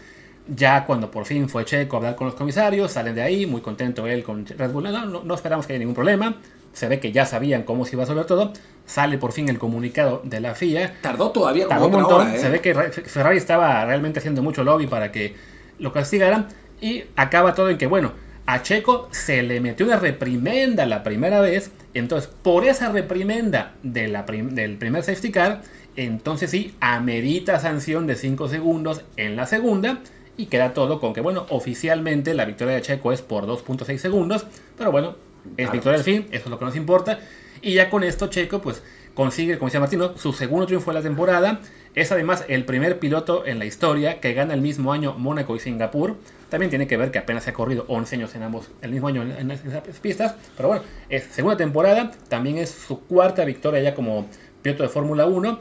Ya 0.48 0.86
cuando 0.86 1.12
por 1.12 1.26
fin 1.26 1.50
fue 1.50 1.66
Checo 1.66 1.98
a 1.98 2.00
hablar 2.00 2.16
con 2.16 2.28
los 2.28 2.36
comisarios, 2.36 2.92
salen 2.94 3.14
de 3.16 3.22
ahí, 3.22 3.46
muy 3.46 3.60
contento 3.60 4.08
él 4.08 4.24
con 4.24 4.46
Red 4.46 4.72
Bull. 4.72 4.84
No, 4.84 5.06
no, 5.06 5.22
no 5.24 5.36
esperamos 5.36 5.68
que 5.68 5.74
haya 5.74 5.80
ningún 5.80 5.96
problema. 5.96 6.38
Se 6.72 6.88
ve 6.88 7.00
que 7.02 7.12
ya 7.12 7.26
sabían 7.26 7.64
cómo 7.64 7.84
se 7.86 7.96
iba 7.96 8.04
a 8.04 8.06
resolver 8.06 8.26
todo. 8.26 8.54
Sale 8.86 9.18
por 9.18 9.34
fin 9.34 9.50
el 9.50 9.58
comunicado 9.60 10.22
de 10.24 10.40
la 10.40 10.56
FIA. 10.56 10.94
Tardó 11.02 11.32
todavía 11.32 11.66
como 11.66 11.80
Tardó 11.82 11.88
un 11.88 12.02
montón. 12.04 12.22
hora, 12.28 12.36
¿eh? 12.36 12.40
Se 12.40 12.50
ve 12.50 12.62
que 12.62 12.74
Ferrari 12.76 13.38
estaba 13.38 13.84
realmente 13.84 14.20
haciendo 14.20 14.42
mucho 14.42 14.64
lobby 14.64 14.88
para 14.88 15.12
que 15.12 15.36
lo 15.80 15.92
castigaran. 15.94 16.48
Y 16.82 17.04
acaba 17.16 17.56
todo 17.56 17.70
en 17.70 17.78
que, 17.78 17.88
bueno, 17.88 18.14
a 18.46 18.62
Checo 18.62 19.10
se 19.12 19.44
le 19.44 19.60
metió 19.62 19.86
una 19.86 19.98
reprimenda 19.98 20.86
la 20.86 21.04
primera 21.04 21.42
vez. 21.42 21.72
Entonces, 21.94 22.30
por 22.44 22.66
esa 22.66 22.92
reprimenda 22.92 23.74
de 23.84 24.08
la 24.08 24.26
prim- 24.26 24.50
del 24.52 24.78
primer 24.78 25.04
safety 25.04 25.32
car, 25.32 25.62
entonces 25.96 26.52
sí, 26.52 26.76
amerita 26.80 27.60
sanción 27.60 28.06
de 28.08 28.16
5 28.16 28.48
segundos 28.48 29.02
en 29.18 29.36
la 29.36 29.46
segunda. 29.48 30.00
Y 30.40 30.46
queda 30.46 30.74
todo 30.76 31.00
con 31.00 31.14
que, 31.14 31.22
bueno, 31.22 31.48
oficialmente 31.50 32.36
la 32.36 32.46
victoria 32.46 32.76
de 32.76 32.82
Checo 32.84 33.12
es 33.12 33.24
por 33.24 33.48
2.6 33.48 33.98
segundos. 33.98 34.46
Pero 34.78 34.92
bueno, 34.92 35.16
es 35.58 35.72
victoria 35.72 35.98
al 35.98 36.04
fin, 36.04 36.28
eso 36.32 36.44
es 36.46 36.50
lo 36.52 36.60
que 36.60 36.66
nos 36.66 36.76
importa. 36.76 37.20
Y 37.64 37.74
ya 37.74 37.90
con 37.90 38.04
esto 38.04 38.28
Checo, 38.28 38.62
pues 38.62 38.84
consigue, 39.16 39.58
como 39.58 39.68
decía 39.70 39.80
Martino, 39.80 40.16
su 40.16 40.32
segundo 40.34 40.68
triunfo 40.68 40.92
de 40.92 40.96
la 41.00 41.02
temporada. 41.02 41.60
Es 41.98 42.12
además 42.12 42.46
el 42.48 42.64
primer 42.64 43.00
piloto 43.00 43.48
en 43.48 43.58
la 43.58 43.66
historia 43.66 44.20
que 44.20 44.36
gana 44.36 44.54
el 44.54 44.62
mismo 44.62 44.94
año 44.94 45.16
Mónaco 45.18 45.56
y 45.56 45.60
Singapur. 45.60 46.16
También 46.48 46.70
tiene 46.70 46.86
que 46.86 46.96
ver 46.96 47.10
que 47.10 47.18
apenas 47.18 47.46
se 47.46 47.50
ha 47.50 47.54
corrido 47.54 47.86
11 47.88 48.18
años 48.18 48.36
en 48.36 48.44
ambos, 48.44 48.70
el 48.84 48.92
mismo 48.92 49.08
año 49.08 49.24
en, 49.24 49.50
esas 49.50 49.82
pistas. 50.00 50.36
Pero 50.56 50.70
bueno, 50.70 50.84
es 51.10 51.24
segunda 51.24 51.58
temporada, 51.58 52.12
también 52.30 52.60
es 52.60 52.70
su 52.70 53.00
cuarta 53.00 53.44
victoria 53.46 53.82
ya 53.82 53.96
como 53.96 54.28
piloto 54.62 54.84
de 54.84 54.90
Fórmula 54.90 55.26
1 55.26 55.60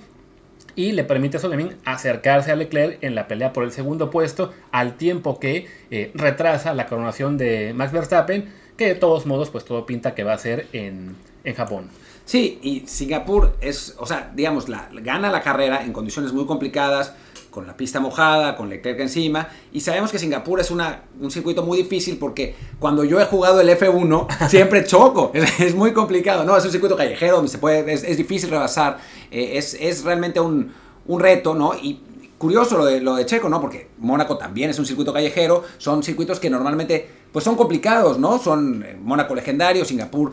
y 0.75 0.93
le 0.93 1.05
permite 1.05 1.39
eso 1.39 1.49
también 1.49 1.79
acercarse 1.87 2.53
a 2.53 2.57
Leclerc 2.57 3.03
en 3.03 3.15
la 3.15 3.29
pelea 3.29 3.55
por 3.55 3.65
el 3.65 3.73
segundo 3.73 4.11
puesto 4.11 4.53
al 4.73 4.99
tiempo 4.99 5.41
que 5.41 5.67
eh, 5.91 6.11
retrasa 6.13 6.75
la 6.75 6.85
coronación 6.85 7.39
de 7.39 7.73
Max 7.73 7.93
Verstappen 7.93 8.53
que 8.77 8.89
de 8.89 8.95
todos 8.95 9.25
modos 9.25 9.49
pues 9.49 9.65
todo 9.65 9.87
pinta 9.87 10.15
que 10.15 10.23
va 10.23 10.35
a 10.35 10.39
ser 10.39 10.67
en, 10.75 11.17
en 11.45 11.55
Japón. 11.55 11.89
Sí, 12.27 12.59
y 12.61 12.81
Singapur 12.89 13.57
es, 13.61 13.95
o 13.99 14.05
sea, 14.05 14.33
digamos, 14.35 14.69
la, 14.69 14.89
gana 14.93 15.31
la 15.31 15.43
carrera 15.43 15.85
en 15.85 15.93
condiciones 15.93 16.33
muy 16.33 16.45
complicadas, 16.45 17.15
con 17.51 17.67
la 17.67 17.75
pista 17.75 18.01
mojada, 18.01 18.55
con 18.55 18.69
Leclerc 18.69 19.01
encima, 19.01 19.49
y 19.73 19.81
sabemos 19.81 20.11
que 20.11 20.19
Singapur 20.19 20.61
es 20.61 20.71
una, 20.71 21.05
un 21.19 21.31
circuito 21.31 21.63
muy 21.63 21.79
difícil 21.79 22.19
porque 22.19 22.55
cuando 22.79 23.03
yo 23.05 23.19
he 23.19 23.25
jugado 23.25 23.63
el 23.63 23.69
F1 23.71 24.27
siempre 24.51 24.85
choco, 24.85 25.31
es, 25.33 25.61
es 25.61 25.75
muy 25.75 25.93
complicado, 25.93 26.45
¿no? 26.45 26.55
Es 26.55 26.65
un 26.67 26.73
circuito 26.73 26.97
callejero 26.97 27.37
donde 27.37 27.51
se 27.51 27.57
puede, 27.57 27.91
es, 27.91 28.03
es 28.03 28.19
difícil 28.19 28.51
rebasar, 28.51 28.99
eh, 29.31 29.53
es, 29.55 29.73
es 29.81 30.05
realmente 30.05 30.39
un, 30.39 30.71
un 31.07 31.21
reto, 31.21 31.55
¿no? 31.55 31.75
Y 31.75 32.01
curioso 32.39 32.77
lo 32.77 32.85
de, 32.85 33.01
lo 33.01 33.15
de 33.15 33.25
Checo, 33.25 33.49
¿no? 33.49 33.61
Porque 33.61 33.89
Mónaco 33.99 34.37
también 34.37 34.69
es 34.69 34.79
un 34.79 34.85
circuito 34.85 35.13
callejero, 35.13 35.65
son 35.79 36.03
circuitos 36.03 36.39
que 36.39 36.51
normalmente 36.51 37.09
pues 37.33 37.45
son 37.45 37.57
complicados, 37.57 38.19
¿no? 38.19 38.39
Son 38.39 38.83
eh, 38.83 38.99
Mónaco 39.01 39.35
legendario, 39.35 39.85
Singapur 39.85 40.33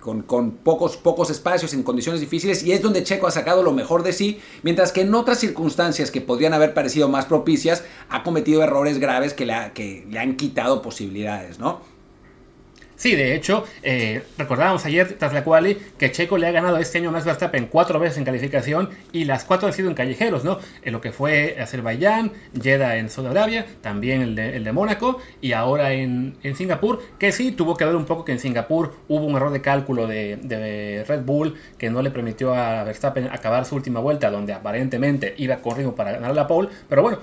con, 0.00 0.22
pocos, 0.52 1.30
espacios 1.30 1.74
en 1.74 1.82
condiciones 1.82 2.20
difíciles 2.20 2.62
y 2.62 2.72
es 2.72 2.82
donde 2.82 3.02
Checo 3.02 3.26
ha 3.26 3.30
sacado 3.30 3.62
lo 3.62 3.72
mejor 3.72 4.02
de 4.02 4.12
sí, 4.12 4.40
mientras 4.62 4.92
que 4.92 5.02
en 5.02 5.14
otras 5.14 5.38
circunstancias 5.38 6.10
que 6.10 6.20
podrían 6.20 6.54
haber 6.54 6.74
parecido 6.74 7.08
más 7.08 7.26
propicias, 7.26 7.84
ha 8.08 8.22
cometido 8.22 8.62
errores 8.62 8.98
graves 8.98 9.34
que 9.34 9.46
le, 9.46 9.54
que 9.74 10.06
le 10.08 10.18
han 10.18 10.36
quitado 10.36 10.82
posibilidades, 10.82 11.58
¿no? 11.58 11.80
Sí, 12.98 13.14
de 13.14 13.36
hecho, 13.36 13.64
eh, 13.84 14.24
recordábamos 14.36 14.84
ayer 14.84 15.16
tras 15.18 15.32
la 15.32 15.44
que 15.98 16.10
Checo 16.10 16.36
le 16.36 16.48
ha 16.48 16.50
ganado 16.50 16.78
este 16.78 16.98
año 16.98 17.12
Max 17.12 17.24
Verstappen 17.24 17.68
cuatro 17.68 18.00
veces 18.00 18.18
en 18.18 18.24
calificación 18.24 18.90
y 19.12 19.24
las 19.24 19.44
cuatro 19.44 19.68
han 19.68 19.72
sido 19.72 19.88
en 19.88 19.94
callejeros, 19.94 20.42
¿no? 20.42 20.58
En 20.82 20.92
lo 20.92 21.00
que 21.00 21.12
fue 21.12 21.56
Azerbaiyán, 21.60 22.32
Jeddah 22.60 22.96
en 22.96 23.08
Saudi 23.08 23.28
Arabia, 23.28 23.66
también 23.82 24.20
el 24.20 24.34
de, 24.34 24.56
el 24.56 24.64
de 24.64 24.72
Mónaco 24.72 25.20
y 25.40 25.52
ahora 25.52 25.92
en, 25.92 26.36
Singapur, 26.56 27.00
que 27.20 27.30
sí 27.30 27.52
tuvo 27.52 27.76
que 27.76 27.84
ver 27.84 27.94
un 27.94 28.04
poco 28.04 28.24
que 28.24 28.32
en 28.32 28.40
Singapur 28.40 28.92
hubo 29.06 29.24
un 29.26 29.36
error 29.36 29.52
de 29.52 29.60
cálculo 29.60 30.08
de, 30.08 31.04
Red 31.06 31.22
Bull 31.22 31.54
que 31.78 31.90
no 31.90 32.02
le 32.02 32.10
permitió 32.10 32.52
a 32.52 32.82
Verstappen 32.82 33.28
acabar 33.30 33.64
su 33.64 33.76
última 33.76 34.00
vuelta 34.00 34.28
donde 34.28 34.52
aparentemente 34.52 35.34
iba 35.38 35.58
con 35.58 35.76
ritmo 35.76 35.94
para 35.94 36.10
ganar 36.10 36.34
la 36.34 36.48
pole, 36.48 36.68
pero 36.88 37.02
bueno, 37.02 37.18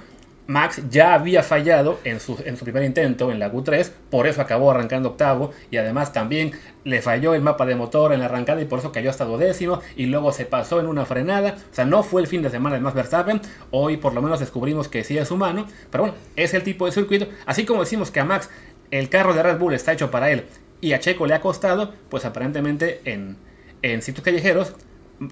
Max 0.47 0.81
ya 0.89 1.15
había 1.15 1.41
fallado 1.41 1.99
en 2.03 2.19
su, 2.19 2.37
en 2.45 2.55
su 2.55 2.65
primer 2.65 2.83
intento 2.83 3.31
en 3.31 3.39
la 3.39 3.51
Q3, 3.51 3.89
por 4.11 4.27
eso 4.27 4.41
acabó 4.41 4.69
arrancando 4.69 5.09
octavo 5.09 5.51
y 5.71 5.77
además 5.77 6.13
también 6.13 6.51
le 6.83 7.01
falló 7.01 7.33
el 7.33 7.41
mapa 7.41 7.65
de 7.65 7.75
motor 7.75 8.13
en 8.13 8.19
la 8.19 8.25
arrancada 8.25 8.61
y 8.61 8.65
por 8.65 8.79
eso 8.79 8.91
cayó 8.91 9.09
hasta 9.09 9.25
duodécimo 9.25 9.81
y 9.95 10.05
luego 10.05 10.31
se 10.31 10.45
pasó 10.45 10.79
en 10.79 10.85
una 10.85 11.05
frenada. 11.05 11.55
O 11.71 11.73
sea, 11.73 11.85
no 11.85 12.03
fue 12.03 12.21
el 12.21 12.27
fin 12.27 12.43
de 12.43 12.51
semana 12.51 12.75
de 12.75 12.81
Max 12.81 12.95
Verstappen, 12.95 13.41
hoy 13.71 13.97
por 13.97 14.13
lo 14.13 14.21
menos 14.21 14.39
descubrimos 14.39 14.87
que 14.87 15.03
sí 15.03 15.17
es 15.17 15.31
humano, 15.31 15.65
pero 15.89 16.03
bueno, 16.03 16.17
es 16.35 16.53
el 16.53 16.63
tipo 16.63 16.85
de 16.85 16.91
circuito. 16.91 17.27
Así 17.45 17.65
como 17.65 17.81
decimos 17.81 18.11
que 18.11 18.19
a 18.19 18.25
Max 18.25 18.49
el 18.91 19.09
carro 19.09 19.33
de 19.33 19.41
Red 19.41 19.57
Bull 19.57 19.73
está 19.73 19.93
hecho 19.93 20.11
para 20.11 20.29
él 20.29 20.45
y 20.79 20.93
a 20.93 20.99
Checo 20.99 21.25
le 21.25 21.33
ha 21.33 21.41
costado, 21.41 21.93
pues 22.09 22.23
aparentemente 22.25 23.01
en, 23.05 23.37
en 23.81 24.03
sitios 24.03 24.23
callejeros 24.23 24.75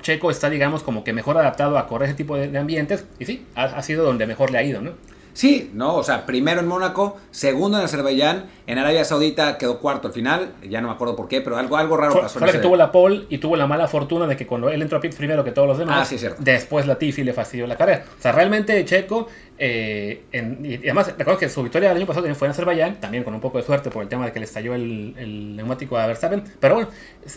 Checo 0.01 0.31
está, 0.31 0.49
digamos, 0.49 0.83
como 0.83 1.03
que 1.03 1.13
mejor 1.13 1.37
adaptado 1.37 1.77
a 1.77 1.87
correr 1.87 2.09
ese 2.09 2.17
tipo 2.17 2.35
de, 2.37 2.57
ambientes. 2.57 3.05
Y 3.19 3.25
sí, 3.25 3.45
ha, 3.55 3.63
ha, 3.63 3.83
sido 3.83 4.03
donde 4.05 4.27
mejor 4.27 4.51
le 4.51 4.57
ha 4.57 4.63
ido, 4.63 4.81
¿no? 4.81 4.91
Sí, 5.33 5.71
no, 5.73 5.95
o 5.95 6.03
sea, 6.03 6.25
primero 6.25 6.61
en 6.61 6.67
Mónaco, 6.67 7.17
segundo 7.31 7.79
en 7.79 7.85
Azerbaiyán, 7.85 8.45
en 8.65 8.77
Arabia 8.77 9.03
Saudita 9.03 9.57
quedó 9.57 9.79
cuarto 9.79 10.07
al 10.07 10.13
final, 10.13 10.53
ya 10.67 10.81
no 10.81 10.87
me 10.87 10.93
acuerdo 10.93 11.15
por 11.15 11.27
qué, 11.27 11.41
pero 11.41 11.57
algo, 11.57 11.77
algo 11.77 11.97
raro 11.97 12.13
fue, 12.13 12.21
pasó. 12.21 12.39
Fue 12.39 12.51
que 12.51 12.59
tuvo 12.59 12.75
la 12.75 12.91
pole 12.91 13.25
y 13.29 13.37
tuvo 13.37 13.55
la 13.55 13.67
mala 13.67 13.87
fortuna 13.87 14.25
de 14.25 14.37
que 14.37 14.47
cuando 14.47 14.69
él 14.69 14.81
entró 14.81 14.97
a 14.97 15.01
pit 15.01 15.15
primero 15.15 15.43
que 15.43 15.51
todos 15.51 15.67
los 15.67 15.77
demás, 15.77 16.11
ah, 16.11 16.17
sí, 16.17 16.25
después 16.39 16.87
la 16.87 16.97
Tiffy 16.97 17.23
le 17.23 17.33
fastidió 17.33 17.67
la 17.67 17.75
carrera. 17.75 18.05
O 18.17 18.21
sea, 18.21 18.31
realmente 18.31 18.83
Checo, 18.85 19.27
eh, 19.57 20.23
en, 20.31 20.65
y 20.65 20.75
además, 20.75 21.13
recuerdo 21.17 21.39
que 21.39 21.49
su 21.49 21.61
victoria 21.61 21.89
del 21.89 21.97
año 21.97 22.07
pasado 22.07 22.23
también 22.23 22.35
fue 22.37 22.47
en 22.47 22.51
Azerbaiyán, 22.51 22.99
también 22.99 23.23
con 23.23 23.33
un 23.33 23.41
poco 23.41 23.57
de 23.57 23.63
suerte 23.63 23.89
por 23.89 24.03
el 24.03 24.09
tema 24.09 24.25
de 24.25 24.31
que 24.31 24.39
le 24.39 24.45
estalló 24.45 24.73
el, 24.75 25.13
el 25.17 25.55
neumático 25.55 25.97
a 25.97 26.07
Verstappen, 26.07 26.43
pero 26.59 26.75
bueno, 26.75 26.89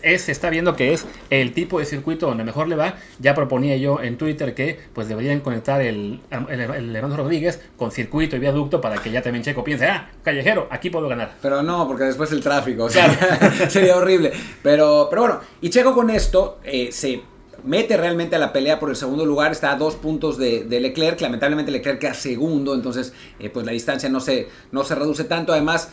es, 0.03 0.23
se 0.23 0.33
está 0.33 0.49
viendo 0.51 0.77
que 0.77 0.93
es 0.93 1.07
el 1.31 1.53
tipo 1.53 1.79
de 1.79 1.85
circuito 1.85 2.27
donde 2.27 2.45
mejor 2.45 2.69
le 2.69 2.77
va. 2.77 2.95
Ya 3.19 3.35
proponía 3.35 3.77
yo 3.77 4.01
en 4.01 4.17
Twitter 4.17 4.55
que 4.55 4.79
pues 4.95 5.09
deberían 5.09 5.41
conectar 5.41 5.81
el, 5.81 6.21
el, 6.31 6.61
el 6.97 7.17
Rodríguez 7.17 7.61
con 7.77 7.91
circuito 7.91 8.37
y 8.37 8.39
viaducto 8.39 8.81
para 8.81 8.97
que 8.99 9.11
ya 9.11 9.23
también 9.23 9.45
Checo 9.45 9.65
piense, 9.65 9.87
ah, 9.87 10.11
callejero, 10.23 10.69
aquí 10.71 10.91
puedo 10.91 11.09
ganar. 11.09 11.16
Pero 11.43 11.63
no, 11.63 11.87
porque 11.87 12.05
después 12.05 12.31
el 12.33 12.41
tráfico, 12.43 12.85
o 12.85 12.91
sea, 12.91 13.07
claro. 13.17 13.55
sería 13.71 13.97
horrible. 13.97 14.33
Pero, 14.63 15.07
pero 15.11 15.23
bueno, 15.23 15.41
y 15.61 15.71
Checo 15.71 15.95
con 15.95 16.11
esto 16.11 16.59
eh, 16.65 16.91
se 16.93 17.23
mete 17.65 17.97
realmente 17.97 18.37
a 18.37 18.39
la 18.39 18.53
pelea 18.53 18.79
por 18.79 18.91
el 18.91 18.97
segundo 18.97 19.25
lugar, 19.27 19.51
está 19.53 19.73
a 19.73 19.77
dos 19.77 19.97
puntos 19.97 20.39
de, 20.39 20.65
de 20.65 20.81
Leclerc, 20.81 21.21
lamentablemente 21.21 21.73
Leclerc 21.73 21.99
queda 21.99 22.15
segundo, 22.15 22.75
entonces 22.75 23.13
eh, 23.41 23.51
pues 23.51 23.67
la 23.67 23.73
distancia 23.73 24.09
no 24.09 24.21
se, 24.21 24.49
no 24.73 24.85
se 24.85 24.95
reduce 24.95 25.25
tanto, 25.25 25.53
además 25.53 25.91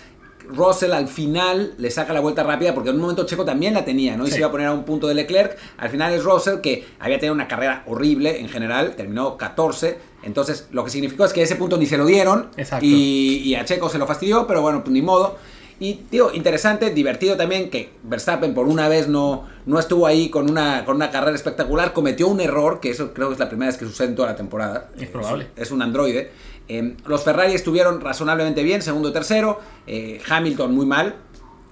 Russell 0.48 0.92
al 0.92 1.08
final 1.08 1.74
le 1.78 1.90
saca 1.90 2.12
la 2.14 2.20
vuelta 2.20 2.44
rápida 2.44 2.74
porque 2.74 2.90
en 2.90 2.96
un 2.98 3.02
momento 3.02 3.26
Checo 3.26 3.46
también 3.46 3.74
la 3.74 3.86
tenía, 3.86 4.18
¿no? 4.18 4.24
Y 4.26 4.28
Sí. 4.28 4.34
se 4.34 4.40
iba 4.40 4.50
a 4.50 4.52
poner 4.52 4.68
a 4.68 4.74
un 4.74 4.84
punto 4.84 5.08
de 5.08 5.14
Leclerc. 5.14 5.58
Al 5.78 5.90
final 5.90 6.12
es 6.14 6.24
Russell 6.26 6.60
que 6.60 6.86
había 7.00 7.18
tenido 7.18 7.34
una 7.34 7.48
carrera 7.48 7.84
horrible 7.88 8.42
en 8.42 8.50
general, 8.50 8.96
terminó 8.98 9.38
14. 9.38 9.98
Entonces 10.24 10.68
lo 10.72 10.84
que 10.84 10.90
significó 10.90 11.26
es 11.26 11.34
que 11.34 11.42
ese 11.42 11.56
punto 11.56 11.78
ni 11.78 11.86
se 11.86 11.98
lo 11.98 12.06
dieron. 12.06 12.50
Exacto. 12.58 12.86
Y, 12.86 13.42
y 13.46 13.56
a 13.56 13.66
Checo 13.66 13.90
se 13.90 13.98
lo 13.98 14.08
fastidió, 14.08 14.48
pero 14.48 14.62
bueno, 14.62 14.84
pues 14.84 14.92
ni 14.94 15.02
modo. 15.02 15.38
Y 15.80 16.02
digo, 16.10 16.32
interesante, 16.34 16.92
divertido 16.92 17.36
también 17.36 17.70
que 17.70 17.92
Verstappen 18.04 18.54
por 18.54 18.68
una 18.68 18.88
vez 18.88 19.08
no, 19.08 19.48
no 19.66 19.80
estuvo 19.80 20.08
ahí 20.08 20.30
con 20.30 20.50
una, 20.50 20.86
con 20.86 20.96
una 20.96 21.10
carrera 21.10 21.36
espectacular, 21.36 21.94
cometió 21.94 22.28
un 22.28 22.40
error, 22.40 22.80
que 22.80 22.92
eso 22.92 23.14
creo 23.14 23.28
que 23.28 23.34
es 23.34 23.40
la 23.40 23.50
primera 23.50 23.70
vez 23.70 23.78
que 23.78 23.86
sucede 23.86 24.10
en 24.10 24.16
toda 24.16 24.30
la 24.30 24.36
temporada. 24.36 24.92
Es 24.98 25.10
probable. 25.10 25.48
Es, 25.56 25.64
es 25.64 25.72
un 25.72 25.82
androide. 25.82 26.32
Eh, 26.70 26.96
los 27.06 27.24
Ferrari 27.24 27.54
estuvieron 27.54 28.00
razonablemente 28.00 28.64
bien, 28.64 28.82
segundo 28.82 29.12
tercero. 29.12 29.60
Eh, 29.86 30.22
Hamilton 30.30 30.74
muy 30.74 30.86
mal. 30.86 31.16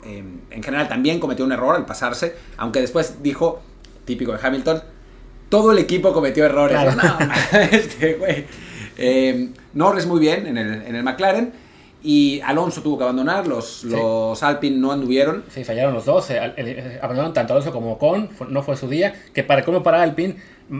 Eh, 0.03 0.23
en 0.49 0.63
general 0.63 0.89
también 0.89 1.19
cometió 1.19 1.45
un 1.45 1.51
error 1.51 1.75
al 1.75 1.85
pasarse, 1.85 2.35
aunque 2.57 2.81
después 2.81 3.21
dijo, 3.21 3.61
típico 4.03 4.33
de 4.33 4.39
Hamilton, 4.41 4.81
todo 5.51 5.71
el 5.71 5.77
equipo 5.77 6.11
cometió 6.13 6.45
errores. 6.45 6.75
Claro. 6.79 6.93
No, 6.95 7.31
este 7.71 8.13
güey. 8.15 8.45
Eh, 8.97 9.49
Norris 9.73 10.05
muy 10.07 10.19
bien 10.19 10.47
en 10.47 10.57
el, 10.57 10.81
en 10.81 10.95
el 10.95 11.03
McLaren. 11.03 11.53
Y 12.03 12.41
Alonso 12.41 12.81
tuvo 12.81 12.97
que 12.97 13.03
abandonar, 13.03 13.45
los, 13.45 13.83
los 13.83 14.41
Alpine 14.41 14.77
no 14.77 14.91
anduvieron. 14.91 15.43
Sí, 15.49 15.63
fallaron 15.63 15.93
los 15.93 16.05
dos, 16.05 16.31
eh, 16.31 16.39
eh, 16.57 16.97
abandonaron 16.99 17.31
tanto 17.31 17.53
Alonso 17.53 17.71
como 17.71 17.99
fue- 17.99 18.47
no 18.49 18.63
fue 18.63 18.75
su 18.75 18.87
día, 18.87 19.13
que 19.35 19.43
para 19.43 19.63
como 19.63 19.83
para 19.83 20.01
Alpine 20.01 20.35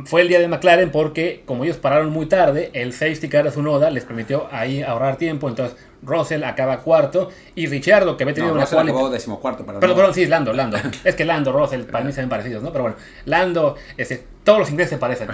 fue 0.06 0.22
el 0.22 0.30
día 0.30 0.40
de 0.40 0.48
McLaren 0.48 0.90
porque 0.90 1.44
como 1.46 1.64
ellos 1.64 1.78
pararon 1.78 2.10
muy 2.12 2.26
tarde, 2.26 2.72
el 2.74 2.92
safety 2.94 3.30
car 3.30 3.44
de 3.44 3.52
su 3.52 3.62
noda 3.62 3.92
les 3.92 4.04
permitió 4.04 4.48
ahí 4.52 4.82
ahorrar 4.82 5.18
tiempo, 5.18 5.48
entonces 5.48 5.78
Russell 6.04 6.44
acaba 6.44 6.80
cuarto 6.80 7.30
y 7.56 7.68
Richardo 7.68 8.18
que 8.18 8.24
había 8.24 8.34
tenido 8.34 8.54
No, 8.54 8.60
una 8.60 8.66
Russell 8.66 8.80
acabó 8.80 9.10
decimocuarto, 9.10 9.66
pero 9.66 9.80
Perdón, 9.80 10.14
sí, 10.14 10.26
Lando, 10.26 10.54
Lando. 10.54 10.78
Es 11.04 11.16
que 11.16 11.26
Lando, 11.26 11.52
Russell, 11.52 11.84
para 11.84 12.04
mí 12.04 12.12
se 12.12 12.22
ven 12.22 12.30
parecidos, 12.30 12.64
¿no? 12.64 12.72
Pero 12.72 12.84
bueno, 12.84 12.98
Lando, 13.26 13.76
este, 13.98 14.24
todos 14.44 14.60
los 14.60 14.70
ingleses 14.70 14.92
se 14.92 14.98
parecen. 14.98 15.30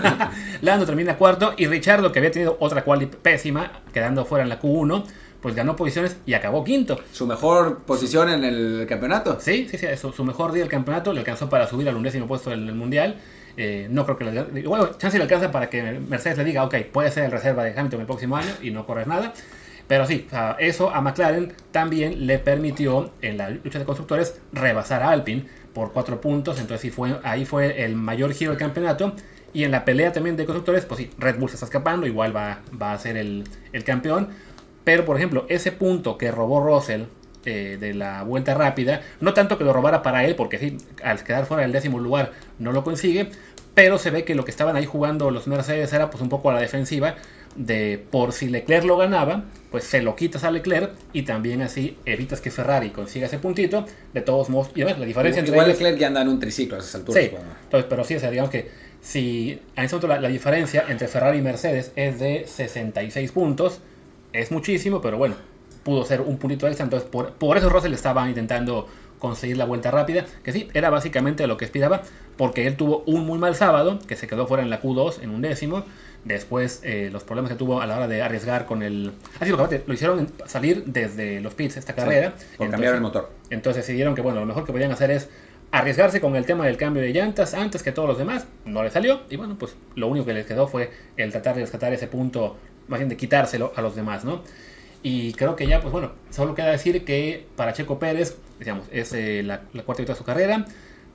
Lando 0.62 0.86
termina 0.86 1.16
cuarto 1.16 1.54
y 1.56 1.66
Richardo, 1.66 2.12
que 2.12 2.18
había 2.18 2.30
tenido 2.30 2.56
otra 2.60 2.84
quali 2.84 3.06
pésima, 3.06 3.80
quedando 3.92 4.24
fuera 4.24 4.42
en 4.42 4.48
la 4.48 4.60
Q1, 4.60 5.04
pues 5.40 5.54
ganó 5.54 5.76
posiciones 5.76 6.16
y 6.24 6.34
acabó 6.34 6.64
quinto. 6.64 6.98
Su 7.12 7.26
mejor 7.26 7.80
posición 7.80 8.30
en 8.30 8.44
el 8.44 8.86
campeonato. 8.88 9.38
Sí, 9.40 9.68
sí, 9.70 9.76
sí, 9.78 9.86
su, 10.00 10.12
su 10.12 10.24
mejor 10.24 10.52
día 10.52 10.62
del 10.62 10.70
campeonato 10.70 11.12
le 11.12 11.20
alcanzó 11.20 11.48
para 11.48 11.66
subir 11.66 11.88
al 11.88 11.96
undécimo 11.96 12.26
puesto 12.26 12.52
en 12.52 12.66
el 12.66 12.74
mundial. 12.74 13.16
Eh, 13.56 13.86
no 13.88 14.04
creo 14.04 14.16
que 14.16 14.24
le 14.24 14.66
bueno, 14.66 14.90
chance 14.98 15.16
le 15.16 15.24
alcanza 15.24 15.52
para 15.52 15.70
que 15.70 15.82
Mercedes 15.82 16.38
le 16.38 16.44
diga, 16.44 16.64
ok, 16.64 16.76
puede 16.92 17.10
ser 17.10 17.24
el 17.24 17.30
reserva 17.30 17.62
de 17.62 17.78
Hamilton 17.78 18.00
el 18.00 18.06
próximo 18.06 18.36
año 18.36 18.50
y 18.62 18.70
no 18.70 18.84
correr 18.86 19.06
nada. 19.06 19.32
Pero 19.86 20.06
sí, 20.06 20.26
eso 20.58 20.90
a 20.90 21.00
McLaren 21.00 21.52
también 21.70 22.26
le 22.26 22.38
permitió 22.38 23.10
en 23.20 23.36
la 23.36 23.50
lucha 23.50 23.78
de 23.78 23.84
constructores 23.84 24.40
rebasar 24.52 25.02
a 25.02 25.10
Alpine 25.10 25.46
por 25.74 25.92
cuatro 25.92 26.20
puntos. 26.20 26.58
Entonces 26.58 26.80
sí 26.80 26.90
fue, 26.90 27.18
ahí 27.22 27.44
fue 27.44 27.84
el 27.84 27.94
mayor 27.94 28.32
giro 28.32 28.52
del 28.52 28.58
campeonato. 28.58 29.14
Y 29.52 29.64
en 29.64 29.70
la 29.70 29.84
pelea 29.84 30.12
también 30.12 30.36
de 30.36 30.46
constructores, 30.46 30.84
pues 30.84 30.98
sí, 30.98 31.10
Red 31.18 31.38
Bull 31.38 31.48
se 31.48 31.56
está 31.56 31.66
escapando, 31.66 32.06
igual 32.06 32.34
va, 32.34 32.60
va 32.80 32.92
a 32.92 32.98
ser 32.98 33.16
el, 33.16 33.44
el 33.72 33.84
campeón. 33.84 34.30
Pero 34.84 35.04
por 35.04 35.16
ejemplo, 35.16 35.46
ese 35.48 35.70
punto 35.70 36.18
que 36.18 36.30
robó 36.30 36.60
Russell 36.60 37.04
eh, 37.46 37.76
de 37.78 37.92
la 37.92 38.22
vuelta 38.22 38.54
rápida, 38.54 39.02
no 39.20 39.34
tanto 39.34 39.58
que 39.58 39.64
lo 39.64 39.72
robara 39.74 40.02
para 40.02 40.24
él, 40.24 40.34
porque 40.34 40.58
sí, 40.58 40.78
al 41.02 41.22
quedar 41.22 41.44
fuera 41.44 41.62
del 41.62 41.72
décimo 41.72 41.98
lugar 41.98 42.32
no 42.58 42.72
lo 42.72 42.82
consigue, 42.82 43.28
pero 43.74 43.98
se 43.98 44.10
ve 44.10 44.24
que 44.24 44.34
lo 44.34 44.46
que 44.46 44.50
estaban 44.50 44.76
ahí 44.76 44.86
jugando 44.86 45.30
los 45.30 45.46
Mercedes 45.46 45.92
era 45.92 46.08
pues 46.08 46.22
un 46.22 46.30
poco 46.30 46.48
a 46.48 46.54
la 46.54 46.60
defensiva 46.60 47.16
de 47.56 48.02
por 48.10 48.32
si 48.32 48.48
Leclerc 48.48 48.84
lo 48.84 48.96
ganaba, 48.96 49.44
pues 49.70 49.84
se 49.84 50.02
lo 50.02 50.14
quitas 50.16 50.44
a 50.44 50.50
Leclerc 50.50 50.92
y 51.12 51.22
también 51.22 51.62
así 51.62 51.96
evitas 52.04 52.40
que 52.40 52.50
Ferrari 52.50 52.90
consiga 52.90 53.26
ese 53.26 53.38
puntito. 53.38 53.84
De 54.12 54.20
todos 54.20 54.48
modos, 54.48 54.70
y 54.74 54.82
además 54.82 55.00
la 55.00 55.06
diferencia 55.06 55.40
entre 55.40 55.54
Igual 55.54 55.66
ellos- 55.68 55.78
Leclerc 55.80 55.98
ya 56.00 56.06
anda 56.08 56.22
en 56.22 56.28
un 56.28 56.40
triciclo 56.40 56.76
a 56.76 56.80
esas 56.80 56.94
alturas. 56.96 57.22
Sí, 57.24 57.30
bueno. 57.30 57.46
entonces, 57.64 57.86
pero 57.88 58.04
sí, 58.04 58.14
o 58.16 58.20
sea, 58.20 58.30
digamos 58.30 58.50
que 58.50 58.70
si 59.00 59.60
en 59.76 59.84
ese 59.84 59.94
momento 59.96 60.08
la, 60.08 60.20
la 60.20 60.28
diferencia 60.28 60.84
entre 60.88 61.08
Ferrari 61.08 61.38
y 61.38 61.42
Mercedes 61.42 61.92
es 61.96 62.18
de 62.18 62.44
66 62.46 63.32
puntos, 63.32 63.80
es 64.32 64.50
muchísimo, 64.50 65.00
pero 65.00 65.18
bueno, 65.18 65.34
pudo 65.82 66.04
ser 66.04 66.20
un 66.22 66.38
puntito 66.38 66.66
extra, 66.66 66.84
entonces 66.84 67.08
por, 67.08 67.32
por 67.34 67.56
eso 67.56 67.68
Russell 67.68 67.92
estaba 67.92 68.26
intentando 68.28 68.88
conseguir 69.18 69.56
la 69.56 69.64
vuelta 69.64 69.90
rápida, 69.90 70.24
que 70.42 70.52
sí, 70.52 70.68
era 70.74 70.90
básicamente 70.90 71.46
lo 71.46 71.56
que 71.56 71.64
aspiraba, 71.66 72.02
porque 72.36 72.66
él 72.66 72.76
tuvo 72.76 73.04
un 73.06 73.24
muy 73.26 73.38
mal 73.38 73.54
sábado, 73.54 73.98
que 74.06 74.16
se 74.16 74.26
quedó 74.26 74.46
fuera 74.46 74.62
en 74.62 74.70
la 74.70 74.82
Q2 74.82 75.22
en 75.22 75.30
un 75.30 75.40
décimo, 75.42 75.84
después 76.24 76.80
eh, 76.82 77.10
los 77.12 77.22
problemas 77.24 77.52
que 77.52 77.56
tuvo 77.56 77.80
a 77.80 77.86
la 77.86 77.96
hora 77.96 78.08
de 78.08 78.22
arriesgar 78.22 78.66
con 78.66 78.82
el... 78.82 79.12
Así 79.40 79.50
lo, 79.50 79.68
que 79.68 79.82
lo 79.86 79.94
hicieron 79.94 80.30
salir 80.46 80.84
desde 80.86 81.40
los 81.40 81.54
pits 81.54 81.76
esta 81.76 81.94
carrera. 81.94 82.34
por 82.56 82.70
cambiar 82.70 82.94
el 82.94 83.00
motor. 83.00 83.30
Entonces 83.50 83.86
decidieron 83.86 84.14
que 84.14 84.22
bueno, 84.22 84.40
lo 84.40 84.46
mejor 84.46 84.64
que 84.64 84.72
podían 84.72 84.90
hacer 84.90 85.10
es 85.10 85.28
arriesgarse 85.70 86.20
con 86.20 86.36
el 86.36 86.46
tema 86.46 86.64
del 86.66 86.76
cambio 86.76 87.02
de 87.02 87.12
llantas 87.12 87.52
antes 87.54 87.82
que 87.82 87.92
todos 87.92 88.08
los 88.08 88.18
demás. 88.18 88.46
No 88.64 88.82
le 88.82 88.90
salió 88.90 89.22
y 89.28 89.36
bueno, 89.36 89.56
pues 89.58 89.76
lo 89.94 90.08
único 90.08 90.26
que 90.26 90.34
les 90.34 90.46
quedó 90.46 90.66
fue 90.66 90.90
el 91.16 91.30
tratar 91.30 91.54
de 91.56 91.62
rescatar 91.62 91.92
ese 91.92 92.06
punto, 92.06 92.56
más 92.88 92.98
bien 92.98 93.08
de 93.08 93.16
quitárselo 93.16 93.72
a 93.76 93.82
los 93.82 93.94
demás, 93.94 94.24
¿no? 94.24 94.42
Y 95.02 95.34
creo 95.34 95.54
que 95.54 95.66
ya, 95.66 95.82
pues 95.82 95.92
bueno, 95.92 96.12
solo 96.30 96.54
queda 96.54 96.70
decir 96.70 97.04
que 97.04 97.46
para 97.56 97.74
Checo 97.74 97.98
Pérez, 97.98 98.38
digamos, 98.58 98.86
es 98.90 99.12
eh, 99.12 99.42
la, 99.42 99.62
la 99.74 99.82
cuarta 99.82 100.00
victoria 100.00 100.14
de 100.14 100.18
su 100.18 100.24
carrera. 100.24 100.64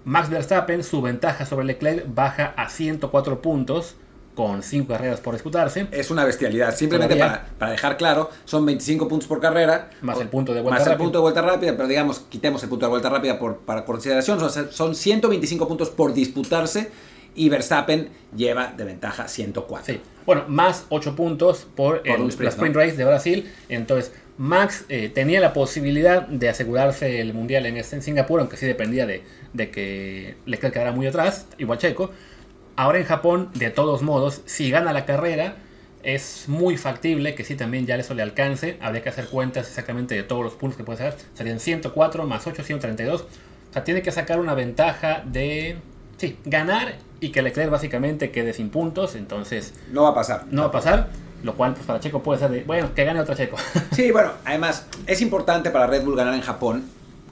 Max 0.05 0.29
Verstappen, 0.29 0.83
su 0.83 1.01
ventaja 1.01 1.45
sobre 1.47 1.65
Leclerc 1.65 2.05
baja 2.13 2.53
a 2.55 2.69
104 2.69 3.41
puntos 3.41 3.95
con 4.39 4.63
5 4.63 4.87
carreras 4.87 5.19
por 5.19 5.33
disputarse. 5.33 5.87
Es 5.91 6.11
una 6.11 6.23
bestialidad. 6.23 6.73
Simplemente 6.73 7.17
para, 7.17 7.45
para 7.57 7.71
dejar 7.73 7.97
claro, 7.97 8.29
son 8.45 8.65
25 8.65 9.05
puntos 9.09 9.27
por 9.27 9.41
carrera. 9.41 9.89
Más 9.99 10.17
o- 10.17 10.21
el 10.21 10.29
punto 10.29 10.53
de 10.53 10.61
vuelta 10.61 10.79
Más 10.79 10.87
el 10.87 10.93
rápida. 10.93 11.03
punto 11.03 11.17
de 11.17 11.21
vuelta 11.23 11.41
rápida, 11.41 11.73
pero 11.75 11.89
digamos, 11.89 12.19
quitemos 12.29 12.63
el 12.63 12.69
punto 12.69 12.85
de 12.85 12.89
vuelta 12.91 13.09
rápida 13.09 13.37
por, 13.37 13.57
para 13.57 13.83
consideración. 13.83 14.39
Son, 14.39 14.71
son 14.71 14.95
125 14.95 15.67
puntos 15.67 15.89
por 15.89 16.13
disputarse 16.13 16.89
y 17.35 17.49
Verstappen 17.49 18.07
lleva 18.33 18.71
de 18.77 18.85
ventaja 18.85 19.27
104. 19.27 19.93
Sí. 19.95 20.01
Bueno, 20.25 20.45
más 20.47 20.85
8 20.87 21.17
puntos 21.17 21.67
por, 21.75 22.01
el, 22.05 22.21
un 22.21 22.29
sprint, 22.29 22.43
la 22.45 22.49
sprint 22.51 22.75
¿no? 22.75 22.81
race 22.81 22.95
de 22.95 23.03
Brasil. 23.03 23.51
Entonces, 23.67 24.13
Max 24.37 24.85
eh, 24.87 25.11
tenía 25.13 25.41
la 25.41 25.51
posibilidad 25.51 26.25
de 26.29 26.47
asegurarse 26.47 27.19
el 27.19 27.33
mundial 27.33 27.65
en, 27.65 27.75
este, 27.75 27.97
en 27.97 28.01
Singapur, 28.03 28.39
aunque 28.39 28.55
sí 28.55 28.65
dependía 28.65 29.05
de, 29.05 29.21
de 29.51 29.69
que 29.69 30.37
Leclerc 30.45 30.73
quedara 30.75 30.93
muy 30.93 31.07
atrás, 31.07 31.45
igual 31.57 31.77
Checo. 31.77 32.11
Ahora 32.79 32.97
en 32.97 33.03
Japón, 33.03 33.49
de 33.55 33.71
todos 33.71 34.03
modos, 34.03 34.41
si 34.45 34.71
gana 34.71 34.93
la 34.93 35.03
carrera, 35.05 35.55
es 36.01 36.45
muy 36.47 36.77
factible 36.77 37.35
que 37.35 37.43
sí 37.43 37.55
también 37.55 37.85
ya 37.85 37.97
eso 37.97 38.13
le 38.13 38.21
alcance. 38.21 38.77
Habría 38.79 39.03
que 39.03 39.09
hacer 39.09 39.27
cuentas 39.27 39.67
exactamente 39.67 40.15
de 40.15 40.23
todos 40.23 40.45
los 40.45 40.53
puntos 40.53 40.77
que 40.77 40.85
puede 40.85 40.99
sacar. 40.99 41.15
Serían 41.33 41.59
104 41.59 42.25
más 42.25 42.47
8, 42.47 42.63
132. 42.63 43.21
O 43.23 43.73
sea, 43.73 43.83
tiene 43.83 44.01
que 44.01 44.13
sacar 44.13 44.39
una 44.39 44.53
ventaja 44.53 45.23
de... 45.25 45.75
Sí, 46.15 46.37
ganar 46.45 46.93
y 47.19 47.33
que 47.33 47.41
Leclerc 47.41 47.69
básicamente 47.69 48.31
quede 48.31 48.53
sin 48.53 48.69
puntos. 48.69 49.15
Entonces, 49.15 49.73
No 49.91 50.03
va 50.03 50.11
a 50.11 50.13
pasar. 50.15 50.45
no 50.49 50.61
va 50.61 50.67
a 50.69 50.71
pasar. 50.71 51.09
Lo 51.43 51.55
cual, 51.55 51.73
pues 51.73 51.85
para 51.85 51.99
Checo 51.99 52.23
puede 52.23 52.39
ser 52.39 52.49
de, 52.49 52.63
bueno, 52.63 52.93
que 52.95 53.03
gane 53.03 53.19
otro 53.19 53.35
Checo. 53.35 53.57
Sí, 53.91 54.09
bueno, 54.11 54.31
además 54.45 54.87
es 55.05 55.19
importante 55.21 55.69
para 55.69 55.85
Red 55.85 56.05
Bull 56.05 56.15
ganar 56.15 56.33
en 56.33 56.41
Japón, 56.41 56.85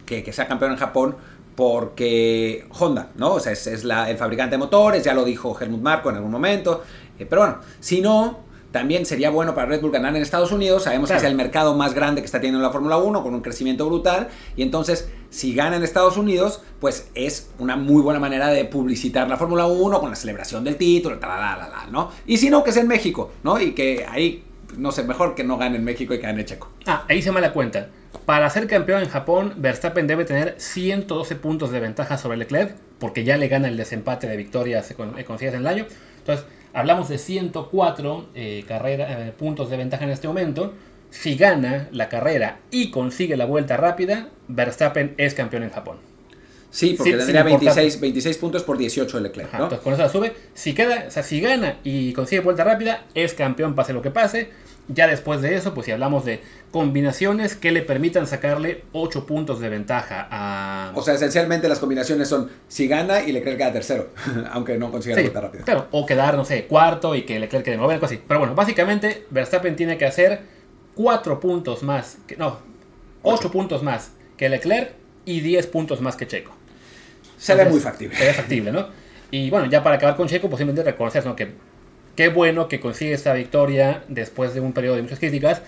que, 0.06 0.24
que 0.26 0.34
sea 0.34 0.46
campeón 0.46 0.74
en 0.74 0.78
Japón, 0.78 1.16
porque 1.58 2.66
Honda, 2.80 3.10
¿no? 3.16 3.34
O 3.34 3.40
sea, 3.40 3.52
es, 3.52 3.68
es 3.68 3.84
la- 3.84 4.10
el 4.10 4.18
fabricante 4.18 4.52
de 4.56 4.58
motores, 4.60 5.04
ya 5.04 5.14
lo 5.14 5.26
dijo 5.26 5.58
Helmut 5.60 5.82
Marko 5.82 6.10
en 6.10 6.16
algún 6.18 6.32
momento. 6.32 6.84
eh, 7.20 7.26
pero 7.28 7.42
bueno, 7.42 7.58
si 7.80 8.00
no, 8.00 8.40
también 8.72 9.06
sería 9.08 9.32
bueno 9.32 9.56
para 9.56 9.66
Red 9.68 9.82
Bull 9.82 9.90
ganar 9.92 10.16
en 10.16 10.22
Estados 10.22 10.52
Unidos. 10.52 10.84
Sabemos 10.84 11.08
Claro. 11.08 11.22
que 11.22 11.26
es 11.26 11.32
el 11.32 11.36
mercado 11.38 11.74
más 11.76 11.94
grande 11.96 12.22
que 12.22 12.26
está 12.26 12.40
teniendo 12.40 12.62
la 12.62 12.70
Fórmula 12.72 12.98
1, 12.98 13.24
con 13.24 13.34
un 13.34 13.42
crecimiento 13.42 13.88
brutal. 13.88 14.28
Y 14.56 14.62
entonces, 14.62 15.10
si 15.32 15.56
gana 15.56 15.78
en 15.78 15.84
Estados 15.84 16.16
Unidos, 16.16 16.62
pues 16.80 17.10
es 17.16 17.50
una 17.58 17.76
muy 17.76 18.04
buena 18.04 18.20
manera 18.20 18.50
de 18.50 18.66
publicitar 18.66 19.28
la 19.28 19.36
Fórmula 19.38 19.66
1 19.66 20.00
con 20.00 20.10
la 20.12 20.16
celebración 20.16 20.64
del 20.64 20.76
título, 20.76 21.18
tal, 21.18 21.30
la, 21.30 21.58
la, 21.58 21.88
¿no? 21.92 22.12
Y 22.28 22.38
si 22.38 22.52
no, 22.52 22.64
que 22.64 22.72
sea 22.72 22.84
en 22.84 22.88
México, 22.88 23.32
¿no? 23.44 23.60
Y 23.60 23.72
que 23.72 24.06
ahí, 24.08 24.44
no 24.78 24.92
sé, 24.92 25.04
mejor 25.04 25.34
que 25.34 25.44
no 25.44 25.58
gane 25.58 25.78
en 25.78 25.84
México 25.84 26.14
y 26.14 26.18
que 26.20 26.28
gane 26.28 26.46
Checo. 26.46 26.70
Ah, 26.86 27.04
ahí 27.10 27.22
se 27.24 27.32
me 27.32 27.42
la 27.42 27.52
cuenta. 27.54 27.90
Para 28.26 28.50
ser 28.50 28.68
campeón 28.68 29.02
en 29.04 29.10
Japón, 29.10 29.54
Verstappen 29.58 30.08
debe 30.08 30.26
tener 30.26 30.56
112 30.58 31.36
puntos 31.36 31.72
de 31.72 31.80
ventaja 31.80 32.18
sobre 32.18 32.38
Leclerc, 32.38 32.76
porque 33.00 33.24
ya 33.24 33.38
le 33.38 33.48
gana 33.48 33.68
el 33.70 33.78
desempate 33.78 34.28
de 34.28 34.36
victorias 34.36 34.90
eh, 34.92 35.24
conseguidas 35.26 35.56
en 35.56 35.62
el 35.62 35.68
año. 35.68 35.86
Entonces, 36.20 36.46
hablamos 36.74 37.08
de 37.10 37.18
104 37.18 38.30
eh, 38.36 38.66
carrera- 38.68 39.28
eh, 39.28 39.32
puntos 39.32 39.70
de 39.70 39.78
ventaja 39.78 40.04
en 40.04 40.10
este 40.10 40.28
momento. 40.28 40.74
Si 41.10 41.36
gana 41.36 41.88
la 41.94 42.10
carrera 42.10 42.60
y 42.70 42.92
consigue 42.92 43.38
la 43.38 43.46
vuelta 43.46 43.78
rápida, 43.78 44.28
Verstappen 44.50 45.14
es 45.18 45.34
campeón 45.34 45.64
en 45.64 45.70
Japón. 45.70 45.98
Sí, 46.70 46.96
porque 46.98 47.12
Sí, 47.14 47.18
tendría 47.18 47.44
sin 47.44 47.52
importar. 47.54 47.76
26, 47.76 48.02
26 48.02 48.38
puntos 48.40 48.64
por 48.64 48.78
18 48.78 49.18
de 49.18 49.24
Leclerc, 49.24 49.48
Ajá, 49.48 49.58
¿no? 49.60 49.64
Entonces 49.66 49.84
con 49.84 49.94
eso 49.94 50.02
la 50.04 50.10
sube. 50.10 50.34
Si 50.54 50.74
queda, 50.74 51.06
o 51.08 51.12
sea, 51.12 51.24
si 51.24 51.40
gana 51.40 51.78
y 51.86 52.12
consigue 52.12 52.42
vuelta 52.42 52.66
rápida, 52.66 53.06
es 53.14 53.34
campeón 53.34 53.74
pase 53.74 53.94
lo 53.94 54.02
que 54.02 54.12
pase. 54.12 54.50
Ya 54.90 55.06
después 55.08 55.42
de 55.42 55.56
eso, 55.56 55.74
pues 55.74 55.86
si 55.86 55.92
hablamos 55.92 56.24
de 56.24 56.42
combinaciones 56.72 57.56
que 57.56 57.72
le 57.72 57.82
permitan 57.82 58.26
sacarle 58.26 58.86
8 58.94 59.26
puntos 59.26 59.60
de 59.60 59.68
ventaja 59.68 60.28
a. 60.32 60.92
O 60.96 61.02
sea, 61.02 61.14
esencialmente 61.16 61.68
las 61.68 61.80
combinaciones 61.80 62.30
son 62.30 62.50
si 62.70 62.88
gana 62.88 63.22
y 63.22 63.34
Leclerc 63.34 63.58
queda 63.58 63.74
tercero, 63.74 64.10
aunque 64.52 64.78
no 64.78 64.90
consiga 64.90 65.16
Sí, 65.16 65.22
la 65.24 65.26
vuelta 65.26 65.42
rápida. 65.42 65.64
claro, 65.66 65.88
o 65.92 66.06
quedar, 66.06 66.36
no 66.36 66.46
sé, 66.46 66.68
cuarto 66.68 67.16
y 67.16 67.24
que 67.24 67.38
Leclerc 67.38 67.66
quede 67.66 67.76
nueve, 67.78 67.96
algo 67.96 68.06
así. 68.06 68.22
Pero 68.26 68.40
bueno, 68.40 68.56
básicamente 68.56 69.26
Verstappen 69.30 69.76
tiene 69.76 69.98
que 69.98 70.06
hacer 70.06 70.42
4 70.96 71.40
puntos 71.42 71.84
más, 71.84 72.18
que, 72.26 72.38
no, 72.38 72.60
8 73.24 73.52
puntos 73.52 73.84
más 73.84 74.12
que 74.38 74.48
Leclerc 74.48 74.94
y 75.26 75.42
10 75.42 75.68
puntos 75.68 76.00
más 76.00 76.16
que 76.16 76.28
Checo. 76.28 76.52
Se 77.38 77.56
ve 77.56 77.66
muy 77.66 77.80
factible. 77.82 78.16
Se 78.16 78.26
ve 78.26 78.34
factible, 78.34 78.72
¿no? 78.72 78.88
Y 79.32 79.50
bueno, 79.50 79.66
ya 79.68 79.84
para 79.84 79.98
acabar 79.98 80.16
con 80.16 80.28
Checo, 80.30 80.50
posiblemente 80.50 80.82
reconocer 80.90 81.26
¿no? 81.26 81.36
que 81.36 81.52
qué 82.18 82.30
bueno 82.30 82.68
que 82.68 82.82
consigue 82.82 83.14
esta 83.14 83.32
victoria 83.32 84.04
después 84.10 84.54
de 84.54 84.60
un 84.60 84.74
periodo 84.74 84.98
de 84.98 85.04
muchas 85.04 85.20
críticas. 85.20 85.62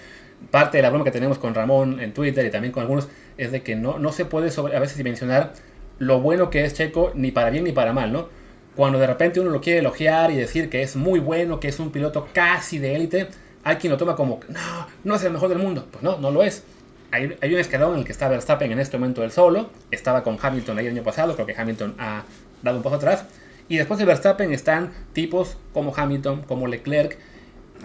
Parte 0.51 0.77
de 0.77 0.81
la 0.81 0.89
broma 0.89 1.05
que 1.05 1.11
tenemos 1.11 1.37
con 1.37 1.53
Ramón 1.53 2.01
en 2.01 2.13
Twitter 2.13 2.45
y 2.45 2.49
también 2.49 2.73
con 2.73 2.81
algunos 2.81 3.07
es 3.37 3.51
de 3.51 3.61
que 3.61 3.75
no, 3.75 3.99
no 3.99 4.11
se 4.11 4.25
puede 4.25 4.49
sobre, 4.49 4.75
a 4.75 4.79
veces 4.79 4.97
dimensionar 4.97 5.53
lo 5.99 6.19
bueno 6.21 6.49
que 6.49 6.65
es 6.65 6.73
Checo 6.73 7.11
ni 7.13 7.31
para 7.31 7.51
bien 7.51 7.65
ni 7.65 7.71
para 7.71 7.93
mal, 7.93 8.11
¿no? 8.11 8.29
Cuando 8.75 8.97
de 8.97 9.05
repente 9.05 9.39
uno 9.39 9.51
lo 9.51 9.61
quiere 9.61 9.79
elogiar 9.79 10.31
y 10.31 10.37
decir 10.37 10.69
que 10.69 10.81
es 10.81 10.95
muy 10.95 11.19
bueno, 11.19 11.59
que 11.59 11.67
es 11.67 11.79
un 11.79 11.91
piloto 11.91 12.27
casi 12.33 12.79
de 12.79 12.95
élite, 12.95 13.27
hay 13.63 13.75
quien 13.75 13.91
lo 13.91 13.97
toma 13.97 14.15
como, 14.15 14.39
no, 14.47 14.87
no 15.03 15.15
es 15.15 15.23
el 15.23 15.31
mejor 15.31 15.49
del 15.49 15.59
mundo. 15.59 15.87
Pues 15.91 16.01
no, 16.01 16.17
no 16.17 16.31
lo 16.31 16.41
es. 16.41 16.63
Hay, 17.11 17.37
hay 17.41 17.53
un 17.53 17.59
escalón 17.59 17.93
en 17.93 17.99
el 17.99 18.05
que 18.05 18.11
está 18.11 18.27
Verstappen 18.27 18.71
en 18.71 18.79
este 18.79 18.97
momento 18.97 19.21
del 19.21 19.31
solo. 19.31 19.69
Estaba 19.91 20.23
con 20.23 20.37
Hamilton 20.41 20.79
ahí 20.79 20.87
el 20.87 20.93
año 20.93 21.03
pasado. 21.03 21.35
Creo 21.35 21.45
que 21.45 21.55
Hamilton 21.55 21.95
ha 21.99 22.23
dado 22.63 22.77
un 22.77 22.83
paso 22.83 22.95
atrás. 22.95 23.25
Y 23.69 23.77
después 23.77 23.99
de 23.99 24.05
Verstappen 24.05 24.51
están 24.51 24.91
tipos 25.13 25.55
como 25.73 25.93
Hamilton, 25.95 26.41
como 26.41 26.67
Leclerc, 26.67 27.17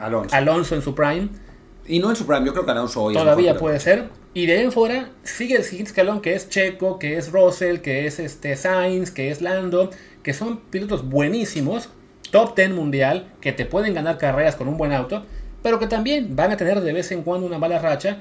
Alonso. 0.00 0.34
Alonso 0.34 0.74
en 0.74 0.82
su 0.82 0.94
prime. 0.94 1.28
y 1.86 1.98
no 1.98 2.10
en 2.10 2.16
su 2.16 2.26
prime, 2.26 2.46
yo 2.46 2.52
creo 2.52 2.64
que 2.64 2.70
Alonso 2.72 3.02
hoy 3.02 3.14
Todavía 3.14 3.56
puede 3.56 3.78
ser. 3.78 4.08
Y 4.32 4.46
de 4.46 4.54
ahí 4.54 4.64
en 4.64 4.72
fuera 4.72 5.10
sigue 5.22 5.56
el 5.56 5.62
siguiente 5.62 5.90
escalón 5.90 6.20
que 6.20 6.34
es 6.34 6.48
Checo, 6.48 6.98
que 6.98 7.18
es 7.18 7.30
Russell, 7.30 7.78
que 7.78 8.06
es 8.06 8.18
este 8.18 8.56
Sainz, 8.56 9.10
que 9.10 9.30
es 9.30 9.42
Lando, 9.42 9.90
que 10.22 10.32
son 10.32 10.58
pilotos 10.58 11.08
buenísimos, 11.08 11.90
top 12.32 12.56
10 12.56 12.70
mundial, 12.70 13.28
que 13.40 13.52
te 13.52 13.66
pueden 13.66 13.94
ganar 13.94 14.18
carreras 14.18 14.56
con 14.56 14.66
un 14.66 14.76
buen 14.76 14.92
auto, 14.92 15.24
pero 15.62 15.78
que 15.78 15.86
también 15.86 16.34
van 16.34 16.50
a 16.50 16.56
tener 16.56 16.80
de 16.80 16.92
vez 16.92 17.12
en 17.12 17.22
cuando 17.22 17.46
una 17.46 17.58
mala 17.58 17.78
racha. 17.78 18.18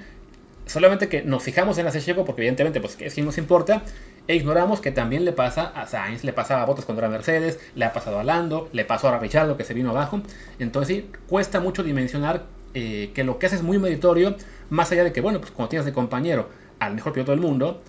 Solamente 0.66 1.10
que 1.10 1.24
nos 1.24 1.44
fijamos 1.44 1.78
en 1.78 1.86
la 1.86 1.92
Checo 1.92 2.24
porque 2.26 2.42
evidentemente 2.42 2.80
pues, 2.80 2.96
es 3.00 3.14
quien 3.14 3.26
nos 3.26 3.38
importa 3.38 3.84
e 4.28 4.36
ignoramos 4.36 4.80
que 4.80 4.92
también 4.92 5.26
le 5.26 5.34
pasa 5.34 5.66
a 5.76 5.86
Sainz, 5.86 6.24
le 6.24 6.34
pasaba 6.34 6.62
a 6.62 6.66
Bottas 6.66 6.86
contra 6.86 7.10
Mercedes, 7.10 7.60
le 7.76 7.86
ha 7.86 7.94
pasado 7.94 8.20
a 8.20 8.24
Lando, 8.24 8.70
le 8.72 8.86
pasó 8.86 9.10
a 9.10 9.20
Richardo 9.20 9.58
que 9.58 9.64
se 9.64 9.74
vino 9.74 9.90
abajo. 9.90 10.22
Entonces 10.60 10.96
sí, 10.96 11.10
cuesta 11.28 11.60
mucho 11.60 11.84
dimensionar 11.84 12.46
eh, 12.74 13.12
que 13.14 13.24
lo 13.24 13.38
que 13.38 13.48
hace 13.48 13.58
es 13.58 13.64
muy 13.64 13.78
meritorio, 13.78 14.36
más 14.70 14.92
allá 14.92 15.04
de 15.04 15.12
que, 15.12 15.22
bueno, 15.22 15.40
pues 15.40 15.52
cuando 15.52 15.70
tienes 15.70 15.86
de 15.86 15.94
compañero 15.94 16.50
al 16.80 16.96
mejor 16.96 17.14
piloto 17.14 17.32
del 17.32 17.42
mundo, 17.42 17.82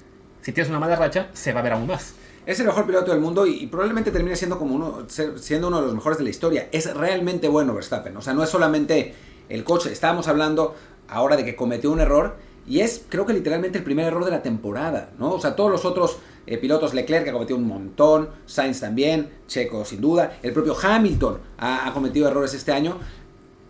si 0.42 0.52
tienes 0.52 0.68
una 0.68 0.80
mala 0.80 0.96
racha, 0.96 1.28
se 1.32 1.52
va 1.52 1.60
a 1.60 1.62
ver 1.62 1.72
aún 1.72 1.86
más. 1.86 2.14
Es 2.46 2.60
el 2.60 2.66
mejor 2.66 2.84
piloto 2.84 3.10
del 3.10 3.20
mundo 3.20 3.46
y, 3.46 3.66
probablemente 3.68 4.10
termine 4.10 4.36
siendo 4.36 4.58
como 4.58 4.74
uno, 4.74 5.06
siendo 5.08 5.68
uno 5.68 5.80
de 5.80 5.86
los 5.86 5.94
mejores 5.94 6.18
de 6.18 6.24
la 6.24 6.30
historia. 6.30 6.68
Es 6.72 6.92
realmente 6.94 7.48
bueno 7.48 7.74
Verstappen. 7.74 8.14
O 8.16 8.20
sea, 8.20 8.34
no 8.34 8.42
es 8.42 8.50
solamente 8.50 9.14
el 9.48 9.64
coche. 9.64 9.90
Estábamos 9.90 10.28
hablando 10.28 10.74
ahora 11.08 11.36
de 11.36 11.44
que 11.44 11.56
cometió 11.56 11.90
un 11.90 12.00
error 12.00 12.36
y 12.66 12.80
es, 12.80 13.04
creo 13.08 13.26
que 13.26 13.32
literalmente 13.32 13.78
el 13.78 13.84
primer 13.84 14.06
error 14.06 14.24
de 14.24 14.30
la 14.30 14.42
temporada, 14.42 15.10
¿no? 15.18 15.32
O 15.32 15.40
sea, 15.40 15.56
todos 15.56 15.70
los 15.70 15.84
otros 15.84 16.18
eh, 16.46 16.58
pilotos, 16.58 16.94
Leclerc 16.94 17.28
ha 17.28 17.32
cometido 17.32 17.58
un 17.58 17.66
montón, 17.66 18.30
Sainz 18.46 18.80
también, 18.80 19.30
Checo 19.46 19.84
sin 19.84 20.00
duda, 20.00 20.38
el 20.42 20.52
propio 20.52 20.76
Hamilton 20.80 21.38
ha 21.58 21.90
cometido 21.92 22.28
errores 22.28 22.54
este 22.54 22.72
año. 22.72 22.98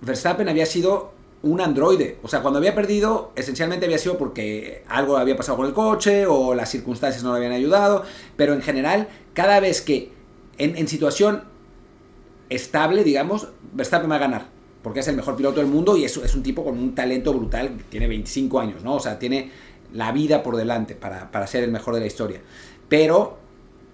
Verstappen 0.00 0.48
había 0.48 0.66
sido 0.66 1.14
un 1.44 1.60
androide. 1.60 2.18
O 2.22 2.28
sea, 2.28 2.40
cuando 2.40 2.58
había 2.58 2.74
perdido, 2.74 3.32
esencialmente 3.36 3.84
había 3.84 3.98
sido 3.98 4.16
porque 4.16 4.82
algo 4.88 5.18
había 5.18 5.36
pasado 5.36 5.58
con 5.58 5.66
el 5.66 5.74
coche 5.74 6.26
o 6.26 6.54
las 6.54 6.70
circunstancias 6.70 7.22
no 7.22 7.32
le 7.32 7.36
habían 7.36 7.52
ayudado. 7.52 8.02
Pero 8.36 8.54
en 8.54 8.62
general, 8.62 9.08
cada 9.34 9.60
vez 9.60 9.82
que 9.82 10.10
en, 10.58 10.88
situación 10.88 11.44
estable, 12.48 13.04
digamos, 13.04 13.48
Verstappen 13.72 14.10
va 14.10 14.16
a 14.16 14.20
ganar. 14.20 14.53
Porque 14.84 15.00
es 15.00 15.08
el 15.08 15.16
mejor 15.16 15.34
piloto 15.34 15.60
del 15.60 15.68
mundo 15.68 15.96
y 15.96 16.04
es, 16.04 16.16
es 16.18 16.34
un 16.34 16.42
tipo 16.44 16.62
con 16.62 16.78
un 16.78 16.94
talento 16.94 17.32
brutal. 17.32 17.72
Tiene 17.88 18.06
25 18.06 18.60
años, 18.60 18.84
¿no? 18.84 18.94
O 18.94 19.00
sea, 19.00 19.18
tiene 19.18 19.50
la 19.94 20.12
vida 20.12 20.42
por 20.42 20.56
delante 20.56 20.94
para, 20.94 21.46
ser 21.46 21.64
el 21.64 21.72
mejor 21.72 21.94
de 21.94 22.00
la 22.00 22.06
historia. 22.06 22.40
Pero 22.88 23.38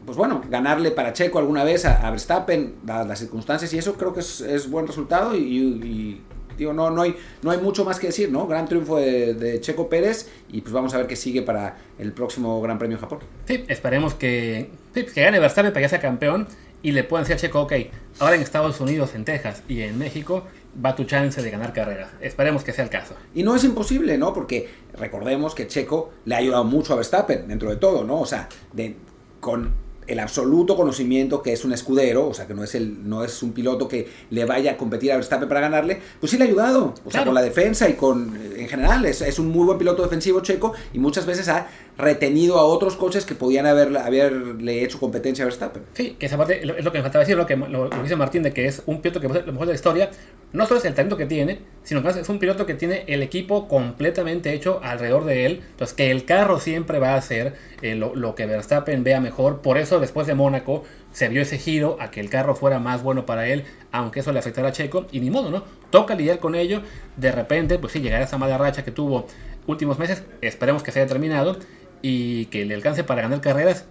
pues 0.05 0.17
bueno, 0.17 0.43
ganarle 0.49 0.91
para 0.91 1.13
Checo 1.13 1.39
alguna 1.39 1.63
vez 1.63 1.85
a, 1.85 2.11
Verstappen, 2.11 2.77
dadas 2.83 3.07
las 3.07 3.19
circunstancias 3.19 3.73
y 3.75 3.79
eso 3.79 3.95
creo 3.95 4.15
que 4.15 4.21
es, 4.21 4.69
buen 4.69 4.87
resultado 4.87 5.37
y, 5.37 6.23
Digo, 6.57 6.75
no, 6.75 6.91
no, 6.91 7.01
hay, 7.01 7.17
no 7.41 7.51
hay 7.53 7.57
mucho 7.57 7.87
más 7.87 7.99
que 7.99 8.09
decir, 8.09 8.31
¿no? 8.31 8.47
Gran 8.47 8.67
triunfo 8.67 8.99
de, 8.99 9.59
Checo 9.63 9.89
Pérez 9.89 10.29
y 10.51 10.61
pues 10.61 10.75
vamos 10.75 10.93
a 10.93 10.99
ver 10.99 11.07
qué 11.07 11.17
sigue 11.17 11.41
para 11.41 11.79
el 11.99 12.13
próximo 12.13 12.61
Gran 12.61 12.79
Premio 12.79 12.99
de 12.99 13.01
Japón. 13.01 13.21
Sí, 13.47 13.65
esperemos 13.69 14.13
que, 14.13 14.71
que 14.93 15.23
gane 15.23 15.39
Verstappen 15.39 15.73
para 15.73 15.85
que 15.85 15.89
sea 15.89 16.01
campeón 16.01 16.49
y 16.83 16.93
le 16.93 17.03
puedan 17.05 17.25
decir 17.25 17.37
a 17.37 17.39
Checo, 17.39 17.63
ok, 17.63 17.73
ahora 18.19 18.37
en 18.37 18.43
Estados 18.43 18.79
Unidos, 18.81 19.15
en 19.15 19.25
Texas 19.25 19.63
y 19.69 19.81
en 19.81 19.99
México 19.99 20.45
va 20.85 20.95
tu 20.95 21.05
chance 21.05 21.43
de 21.43 21.51
ganar 21.51 21.73
carreras. 21.73 22.11
Esperemos 22.21 22.65
que 22.65 22.73
sea 22.73 22.85
el 22.85 22.91
caso. 22.91 23.15
Y 23.35 23.43
no 23.43 23.55
es 23.55 23.65
imposible, 23.65 24.17
¿no? 24.19 24.33
Porque 24.33 24.69
recordemos 24.95 25.55
que 25.55 25.67
Checo 25.67 26.11
le 26.25 26.35
ha 26.35 26.39
ayudado 26.39 26.65
mucho 26.65 26.93
a 26.93 26.97
Verstappen 26.97 27.49
dentro 27.49 27.71
de 27.71 27.77
todo, 27.77 28.05
¿no? 28.05 28.21
O 28.21 28.27
sea, 28.27 28.49
de, 28.73 28.97
con 29.41 29.73
el 30.11 30.19
absoluto 30.19 30.77
conocimiento 30.77 31.41
que 31.41 31.53
es 31.53 31.65
un 31.65 31.73
escudero, 31.73 32.29
o 32.29 32.35
sea, 32.35 32.47
que 32.47 32.55
no 32.55 32.65
es, 32.65 32.75
el, 32.75 33.09
no 33.09 33.23
es 33.23 33.43
un 33.43 33.53
piloto 33.53 33.87
que 33.87 34.09
le 34.31 34.45
vaya 34.45 34.73
a 34.73 34.77
competir 34.77 35.13
a 35.13 35.17
Verstappen 35.17 35.49
para 35.49 35.61
ganarle, 35.61 36.01
pues 36.19 36.33
sí 36.33 36.39
le 36.39 36.45
ha 36.45 36.47
ayudado, 36.49 36.95
o 37.05 37.11
sea, 37.11 37.25
con 37.25 37.35
la 37.35 37.43
defensa 37.43 37.89
y 37.89 37.95
con, 37.95 38.37
en 38.57 38.69
general, 38.69 39.05
es, 39.07 39.21
es, 39.21 39.39
un 39.39 39.49
muy 39.49 39.65
buen 39.65 39.79
piloto 39.79 40.03
defensivo 40.03 40.41
checo 40.41 40.73
y 40.93 40.99
muchas 40.99 41.27
veces 41.27 41.49
ha 41.49 41.69
retenido 42.01 42.59
a 42.59 42.65
otros 42.65 42.97
coches 42.97 43.25
que 43.25 43.35
podían 43.35 43.67
haberle, 43.67 43.99
haberle 43.99 44.85
hecho 44.85 44.99
competencia 44.99 45.45
a 45.45 45.47
Verstappen. 45.47 45.83
Sí, 45.95 46.17
que 46.19 46.27
esa 46.27 46.37
parte 46.37 46.61
es 46.61 46.85
lo 46.85 46.93
que 46.93 46.99
me 46.99 47.03
faltaba 47.03 47.21
decir, 47.21 47.37
lo 47.37 47.47
que 47.47 47.57
lo, 47.57 47.89
dice 48.03 48.17
Martín, 48.17 48.43
de 48.43 48.53
que 48.53 48.67
es 48.67 48.83
un 48.87 49.01
piloto 49.01 49.21
que 49.21 49.27
es 49.27 49.47
lo 49.47 49.53
mejor 49.53 49.67
de 49.67 49.73
la 49.73 49.77
historia, 49.77 50.11
no 50.53 50.67
solo 50.67 50.81
es 50.81 50.87
el 50.87 50.95
talento 50.95 51.17
que 51.17 51.27
tiene, 51.27 51.61
sino 51.85 52.03
que 52.03 52.09
es 52.09 52.29
un 52.29 52.39
piloto 52.39 52.67
que 52.67 52.75
tiene 52.75 53.05
el 53.07 53.23
equipo 53.23 53.69
completamente 53.69 54.53
hecho 54.53 54.81
alrededor 54.83 55.25
de 55.25 55.47
él, 55.47 55.63
entonces 55.71 55.97
que 55.97 56.11
el 56.11 56.25
carro 56.25 56.59
siempre 56.59 56.99
va 56.99 57.15
a 57.15 57.17
hacer 57.17 57.55
eh, 57.83 57.95
lo, 57.95 58.15
lo 58.15 58.35
que 58.35 58.47
Verstappen 58.47 59.05
vea 59.05 59.21
mejor, 59.21 59.61
por 59.61 59.79
eso 59.79 60.01
después 60.01 60.27
de 60.27 60.35
Mónaco 60.35 60.85
se 61.13 61.29
vio 61.29 61.43
ese 61.43 61.59
giro 61.59 61.97
a 62.01 62.11
que 62.11 62.21
el 62.21 62.31
carro 62.31 62.55
fuera 62.55 62.79
más 62.79 63.03
bueno 63.03 63.27
para 63.27 63.47
él, 63.49 63.65
aunque 63.93 64.21
eso 64.21 64.33
le 64.33 64.39
afectara 64.39 64.69
a 64.69 64.73
Checo, 64.73 65.07
y 65.13 65.21
ni 65.21 65.31
modo, 65.31 65.51
¿no? 65.51 65.65
Toca 65.91 66.15
lidiar 66.15 66.39
con 66.39 66.55
ello, 66.55 66.83
de 67.17 67.33
repente, 67.33 67.79
pues 67.79 67.93
sí, 67.93 68.01
llegará 68.01 68.25
esa 68.25 68.39
mala 68.39 68.59
racha 68.59 68.85
que 68.85 68.91
tuvo 68.91 69.27
últimos 69.67 69.99
meses, 69.99 70.23
esperemos 70.41 70.83
que 70.83 70.93
se 70.93 71.01
haya 71.01 71.09
terminado, 71.09 71.57
y 72.03 72.47
que 72.47 72.65
le 72.65 72.75
alcance 72.75 73.05
para 73.05 73.23
ganar 73.23 73.41
carreras, 73.41 73.85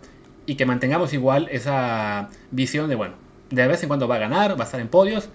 y 0.45 0.56
que 0.56 0.65
mantengamos 0.65 1.13
igual 1.13 1.48
esa 1.52 2.30
visión 2.52 2.89
de, 2.89 2.95
bueno, 2.95 3.13
de 3.52 3.67
vez 3.67 3.84
en 3.84 3.88
cuando 3.88 4.08
va 4.08 4.15
a 4.15 4.19
ganar, 4.19 4.58
va 4.60 4.63
a 4.63 4.65
estar 4.65 4.80
en 4.80 4.88
podios, 4.88 5.30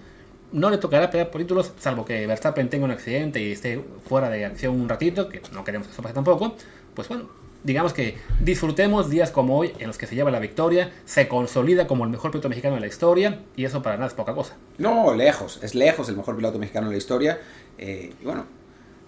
no 0.51 0.69
le 0.69 0.77
tocará 0.77 1.09
pelear 1.09 1.31
por 1.31 1.41
títulos, 1.41 1.73
salvo 1.79 2.05
que 2.05 2.27
Verstappen 2.27 2.69
tenga 2.69 2.85
un 2.85 2.91
accidente 2.91 3.41
y 3.41 3.51
esté 3.51 3.83
fuera 4.07 4.29
de 4.29 4.45
acción 4.45 4.79
un 4.79 4.89
ratito, 4.89 5.29
que 5.29 5.41
no 5.53 5.63
queremos 5.63 5.87
que 5.87 5.93
eso 5.93 6.01
pase 6.01 6.13
tampoco, 6.13 6.55
pues 6.93 7.07
bueno, 7.07 7.29
digamos 7.65 7.93
que 7.93 8.17
disfrutemos 8.39 9.09
días 9.09 9.31
como 9.31 9.57
hoy 9.57 9.73
en 9.79 9.87
los 9.87 9.97
que 9.97 10.05
se 10.05 10.15
lleva 10.15 10.31
la 10.31 10.39
victoria, 10.39 10.91
se 11.05 11.27
consolida 11.27 11.87
como 11.87 12.03
el 12.03 12.11
mejor 12.11 12.31
piloto 12.31 12.47
mexicano 12.47 12.75
de 12.75 12.81
la 12.81 12.87
historia 12.87 13.39
y 13.55 13.65
eso 13.65 13.81
para 13.81 13.95
nada 13.95 14.07
es 14.07 14.13
poca 14.13 14.33
cosa. 14.33 14.55
No, 14.77 15.13
lejos, 15.15 15.59
es 15.63 15.75
lejos 15.75 16.07
el 16.09 16.15
mejor 16.15 16.35
piloto 16.35 16.59
mexicano 16.59 16.87
de 16.87 16.93
la 16.93 16.97
historia. 16.97 17.39
Eh, 17.77 18.13
y 18.21 18.23
bueno, 18.23 18.45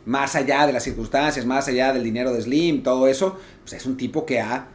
más 0.07 0.37
allá 0.37 0.65
de 0.65 0.71
las 0.71 0.83
circunstancias, 0.83 1.45
más 1.45 1.67
allá 1.67 1.91
del 1.91 2.01
dinero 2.01 2.33
de 2.33 2.41
Slim, 2.41 2.81
todo 2.81 3.07
eso, 3.07 3.37
pues 3.61 3.73
es 3.73 3.85
un 3.85 3.97
tipo 3.97 4.25
que 4.25 4.39
ha, 4.39 4.69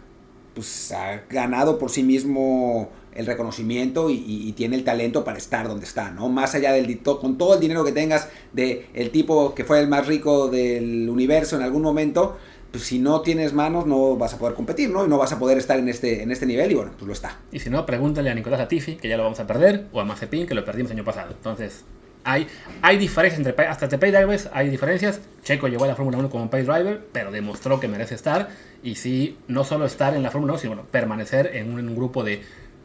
pues, 0.54 0.92
ha 0.92 1.22
ganado 1.30 1.78
por 1.78 1.90
sí 1.90 2.02
mismo 2.02 2.90
el 3.14 3.24
reconocimiento 3.24 4.10
y, 4.10 4.52
tiene 4.52 4.76
el 4.76 4.84
talento 4.84 5.24
para 5.24 5.38
estar 5.38 5.68
donde 5.68 5.86
está, 5.86 6.10
¿no? 6.10 6.28
Más 6.28 6.54
allá 6.54 6.72
del 6.72 7.00
con 7.02 7.38
todo 7.38 7.54
el 7.54 7.60
dinero 7.60 7.82
que 7.82 7.92
tengas 7.92 8.28
de 8.52 8.86
el 8.92 9.10
tipo 9.10 9.54
que 9.54 9.64
fue 9.64 9.80
el 9.80 9.88
más 9.88 10.06
rico 10.06 10.48
del 10.48 11.08
universo 11.08 11.56
en 11.56 11.62
algún 11.62 11.82
momento, 11.82 12.36
pues 12.70 12.84
si 12.84 12.98
no 12.98 13.22
tienes 13.22 13.54
manos 13.54 13.86
no 13.86 14.16
vas 14.16 14.34
a 14.34 14.38
poder 14.38 14.54
competir, 14.54 14.90
¿no? 14.90 15.06
Y 15.06 15.08
no 15.08 15.16
vas 15.16 15.32
a 15.32 15.38
poder 15.38 15.56
estar 15.56 15.78
en 15.78 15.88
este, 15.88 16.22
en 16.22 16.30
este 16.30 16.44
nivel 16.44 16.72
y 16.72 16.74
bueno, 16.74 16.92
pues 16.92 17.06
lo 17.06 17.12
está. 17.14 17.38
Y 17.50 17.58
si 17.58 17.70
no, 17.70 17.86
pregúntale 17.86 18.28
a 18.28 18.34
Nicolás 18.34 18.60
Latifi, 18.60 18.96
que 18.96 19.08
ya 19.08 19.16
lo 19.16 19.22
vamos 19.22 19.40
a 19.40 19.46
perder, 19.46 19.86
o 19.92 20.00
a 20.00 20.04
Mazepin, 20.04 20.46
que 20.46 20.54
lo 20.54 20.64
perdimos 20.64 20.90
el 20.90 20.98
año 20.98 21.04
pasado. 21.04 21.32
Entonces, 21.32 21.84
hay, 22.24 22.46
hay 22.82 22.96
diferencias 22.98 23.46
entre 23.46 23.66
hasta 23.66 23.88
pay 23.98 24.10
drivers, 24.10 24.48
hay 24.52 24.68
diferencias. 24.68 25.20
Checo 25.42 25.68
llegó 25.68 25.84
a 25.84 25.88
la 25.88 25.96
Fórmula 25.96 26.18
1 26.18 26.30
como 26.30 26.50
pay 26.50 26.62
driver, 26.62 27.04
pero 27.12 27.30
demostró 27.30 27.80
que 27.80 27.88
merece 27.88 28.14
estar. 28.14 28.48
Y 28.82 28.96
sí, 28.96 29.38
no 29.48 29.64
solo 29.64 29.86
estar 29.86 30.14
en 30.14 30.22
la 30.22 30.30
Fórmula 30.30 30.54
1, 30.54 30.60
sino 30.60 30.82
permanecer 30.82 31.50
en 31.54 31.72
un, 31.72 31.94
grupo 31.94 32.24
de 32.24 32.42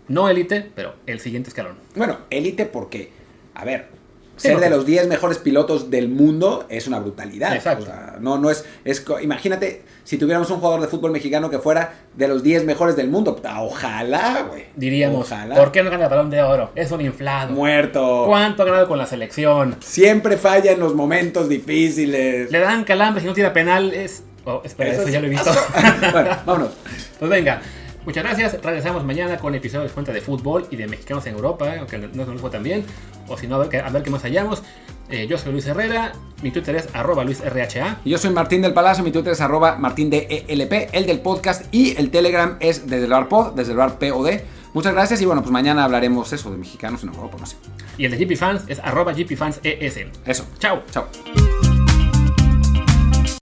no 0.08 0.30
élite, 0.30 0.70
pero 0.76 0.96
el 1.06 1.20
siguiente 1.20 1.50
escalón. 1.50 1.76
Bueno, 1.96 2.20
élite 2.30 2.66
porque, 2.66 3.12
a 3.54 3.66
ver, 3.66 3.90
ser 4.38 4.60
de 4.60 4.70
los 4.70 4.86
10 4.86 5.08
mejores 5.08 5.38
pilotos 5.38 5.90
del 5.90 6.10
mundo 6.10 6.66
es 6.70 6.88
una 6.88 7.00
brutalidad. 7.00 7.56
Exacto. 7.56 7.92
no, 8.20 8.38
no 8.38 8.50
es, 8.50 8.66
es. 8.86 9.04
Imagínate 9.22 9.84
si 10.04 10.18
tuviéramos 10.18 10.50
un 10.52 10.60
jugador 10.60 10.80
de 10.82 10.88
fútbol 10.88 11.12
mexicano 11.12 11.50
que 11.50 11.60
fuera 11.60 11.94
de 12.16 12.28
los 12.28 12.42
10 12.44 12.64
mejores 12.66 12.96
del 12.96 13.10
mundo. 13.10 13.40
Ojalá, 13.60 14.46
güey. 14.50 14.66
Diríamos, 14.76 15.30
¿por 15.56 15.72
qué 15.72 15.84
no 15.84 15.90
gana 15.90 16.06
el 16.06 16.10
balón 16.10 16.30
de 16.30 16.42
oro? 16.42 16.72
Es 16.76 16.92
un 16.92 17.02
inflado. 17.02 17.54
Muerto. 17.54 18.24
¿Cuánto 18.26 18.64
ha 18.64 18.66
ganado 18.66 18.88
con 18.88 18.98
la 18.98 19.06
selección? 19.06 19.76
Siempre 19.82 20.38
falla 20.38 20.72
en 20.72 20.80
los 20.80 20.96
momentos 20.96 21.50
difíciles. 21.50 22.50
Le 22.52 22.60
dan 22.60 22.84
calambre 22.84 23.22
si 23.22 23.28
no 23.28 23.34
tira 23.34 23.52
penal. 23.52 23.94
Es. 23.94 24.24
Oh, 24.46 24.62
espera, 24.64 24.94
eso, 24.94 25.10
ya 25.10 25.20
lo 25.20 25.28
he 25.28 25.30
visto. 25.30 25.52
bueno, 26.14 26.30
vámonos. 26.46 26.72
Pues 27.20 27.30
venga. 27.30 27.62
Muchas 28.08 28.24
gracias. 28.24 28.64
Regresamos 28.64 29.04
mañana 29.04 29.38
con 29.38 29.54
episodios 29.54 29.90
de 29.90 29.94
cuenta 29.94 30.14
de 30.14 30.22
fútbol 30.22 30.66
y 30.72 30.78
de 30.78 30.88
mexicanos 30.88 31.26
en 31.26 31.36
Europa, 31.36 31.76
aunque 31.78 31.98
no 31.98 32.26
nos 32.26 32.40
fue 32.40 32.50
tan 32.50 32.64
bien. 32.64 32.86
O 33.28 33.38
si 33.38 33.48
no, 33.48 33.56
a 33.56 33.66
ver, 33.66 33.84
a 33.84 33.90
ver 33.90 34.02
qué 34.02 34.10
más 34.10 34.22
hallamos. 34.22 34.64
Eh, 35.10 35.28
yo 35.28 35.38
soy 35.38 35.52
Luis 35.52 35.66
Herrera, 35.68 36.14
mi 36.42 36.52
Twitter 36.52 36.78
es 36.78 36.88
arroba 36.94 37.26
luisrha. 37.26 38.00
Yo 38.06 38.18
soy 38.18 38.32
Martín 38.32 38.62
del 38.62 38.74
Palacio, 38.74 39.04
mi 39.04 39.12
Twitter 39.12 39.34
es 39.34 39.42
arroba 39.42 39.76
martindelp, 39.76 40.26
el 40.30 41.06
del 41.06 41.20
podcast 41.20 41.66
y 41.74 41.98
el 41.98 42.10
Telegram 42.10 42.56
es 42.62 42.90
desde 42.90 43.04
el 43.04 43.12
bar 43.12 43.28
pod, 43.28 43.56
desde 43.56 43.72
el 43.72 43.78
bar 43.78 44.00
POD. 44.00 44.40
Muchas 44.74 44.94
gracias 44.94 45.22
y 45.22 45.26
bueno, 45.26 45.42
pues 45.42 45.52
mañana 45.52 45.84
hablaremos 45.84 46.32
eso 46.32 46.50
de 46.50 46.56
mexicanos 46.56 47.04
en 47.04 47.10
Europa, 47.10 47.36
no 47.38 47.46
sé. 47.46 47.58
Y 47.98 48.06
el 48.06 48.12
de 48.12 48.26
GP 48.26 48.38
Fans 48.38 48.64
es 48.70 48.80
arroba 48.80 49.12
GP 49.12 49.36
Fans 49.36 49.60
ES. 49.64 50.06
Eso. 50.26 50.46
Chao. 50.60 50.82
Chao. 50.92 51.10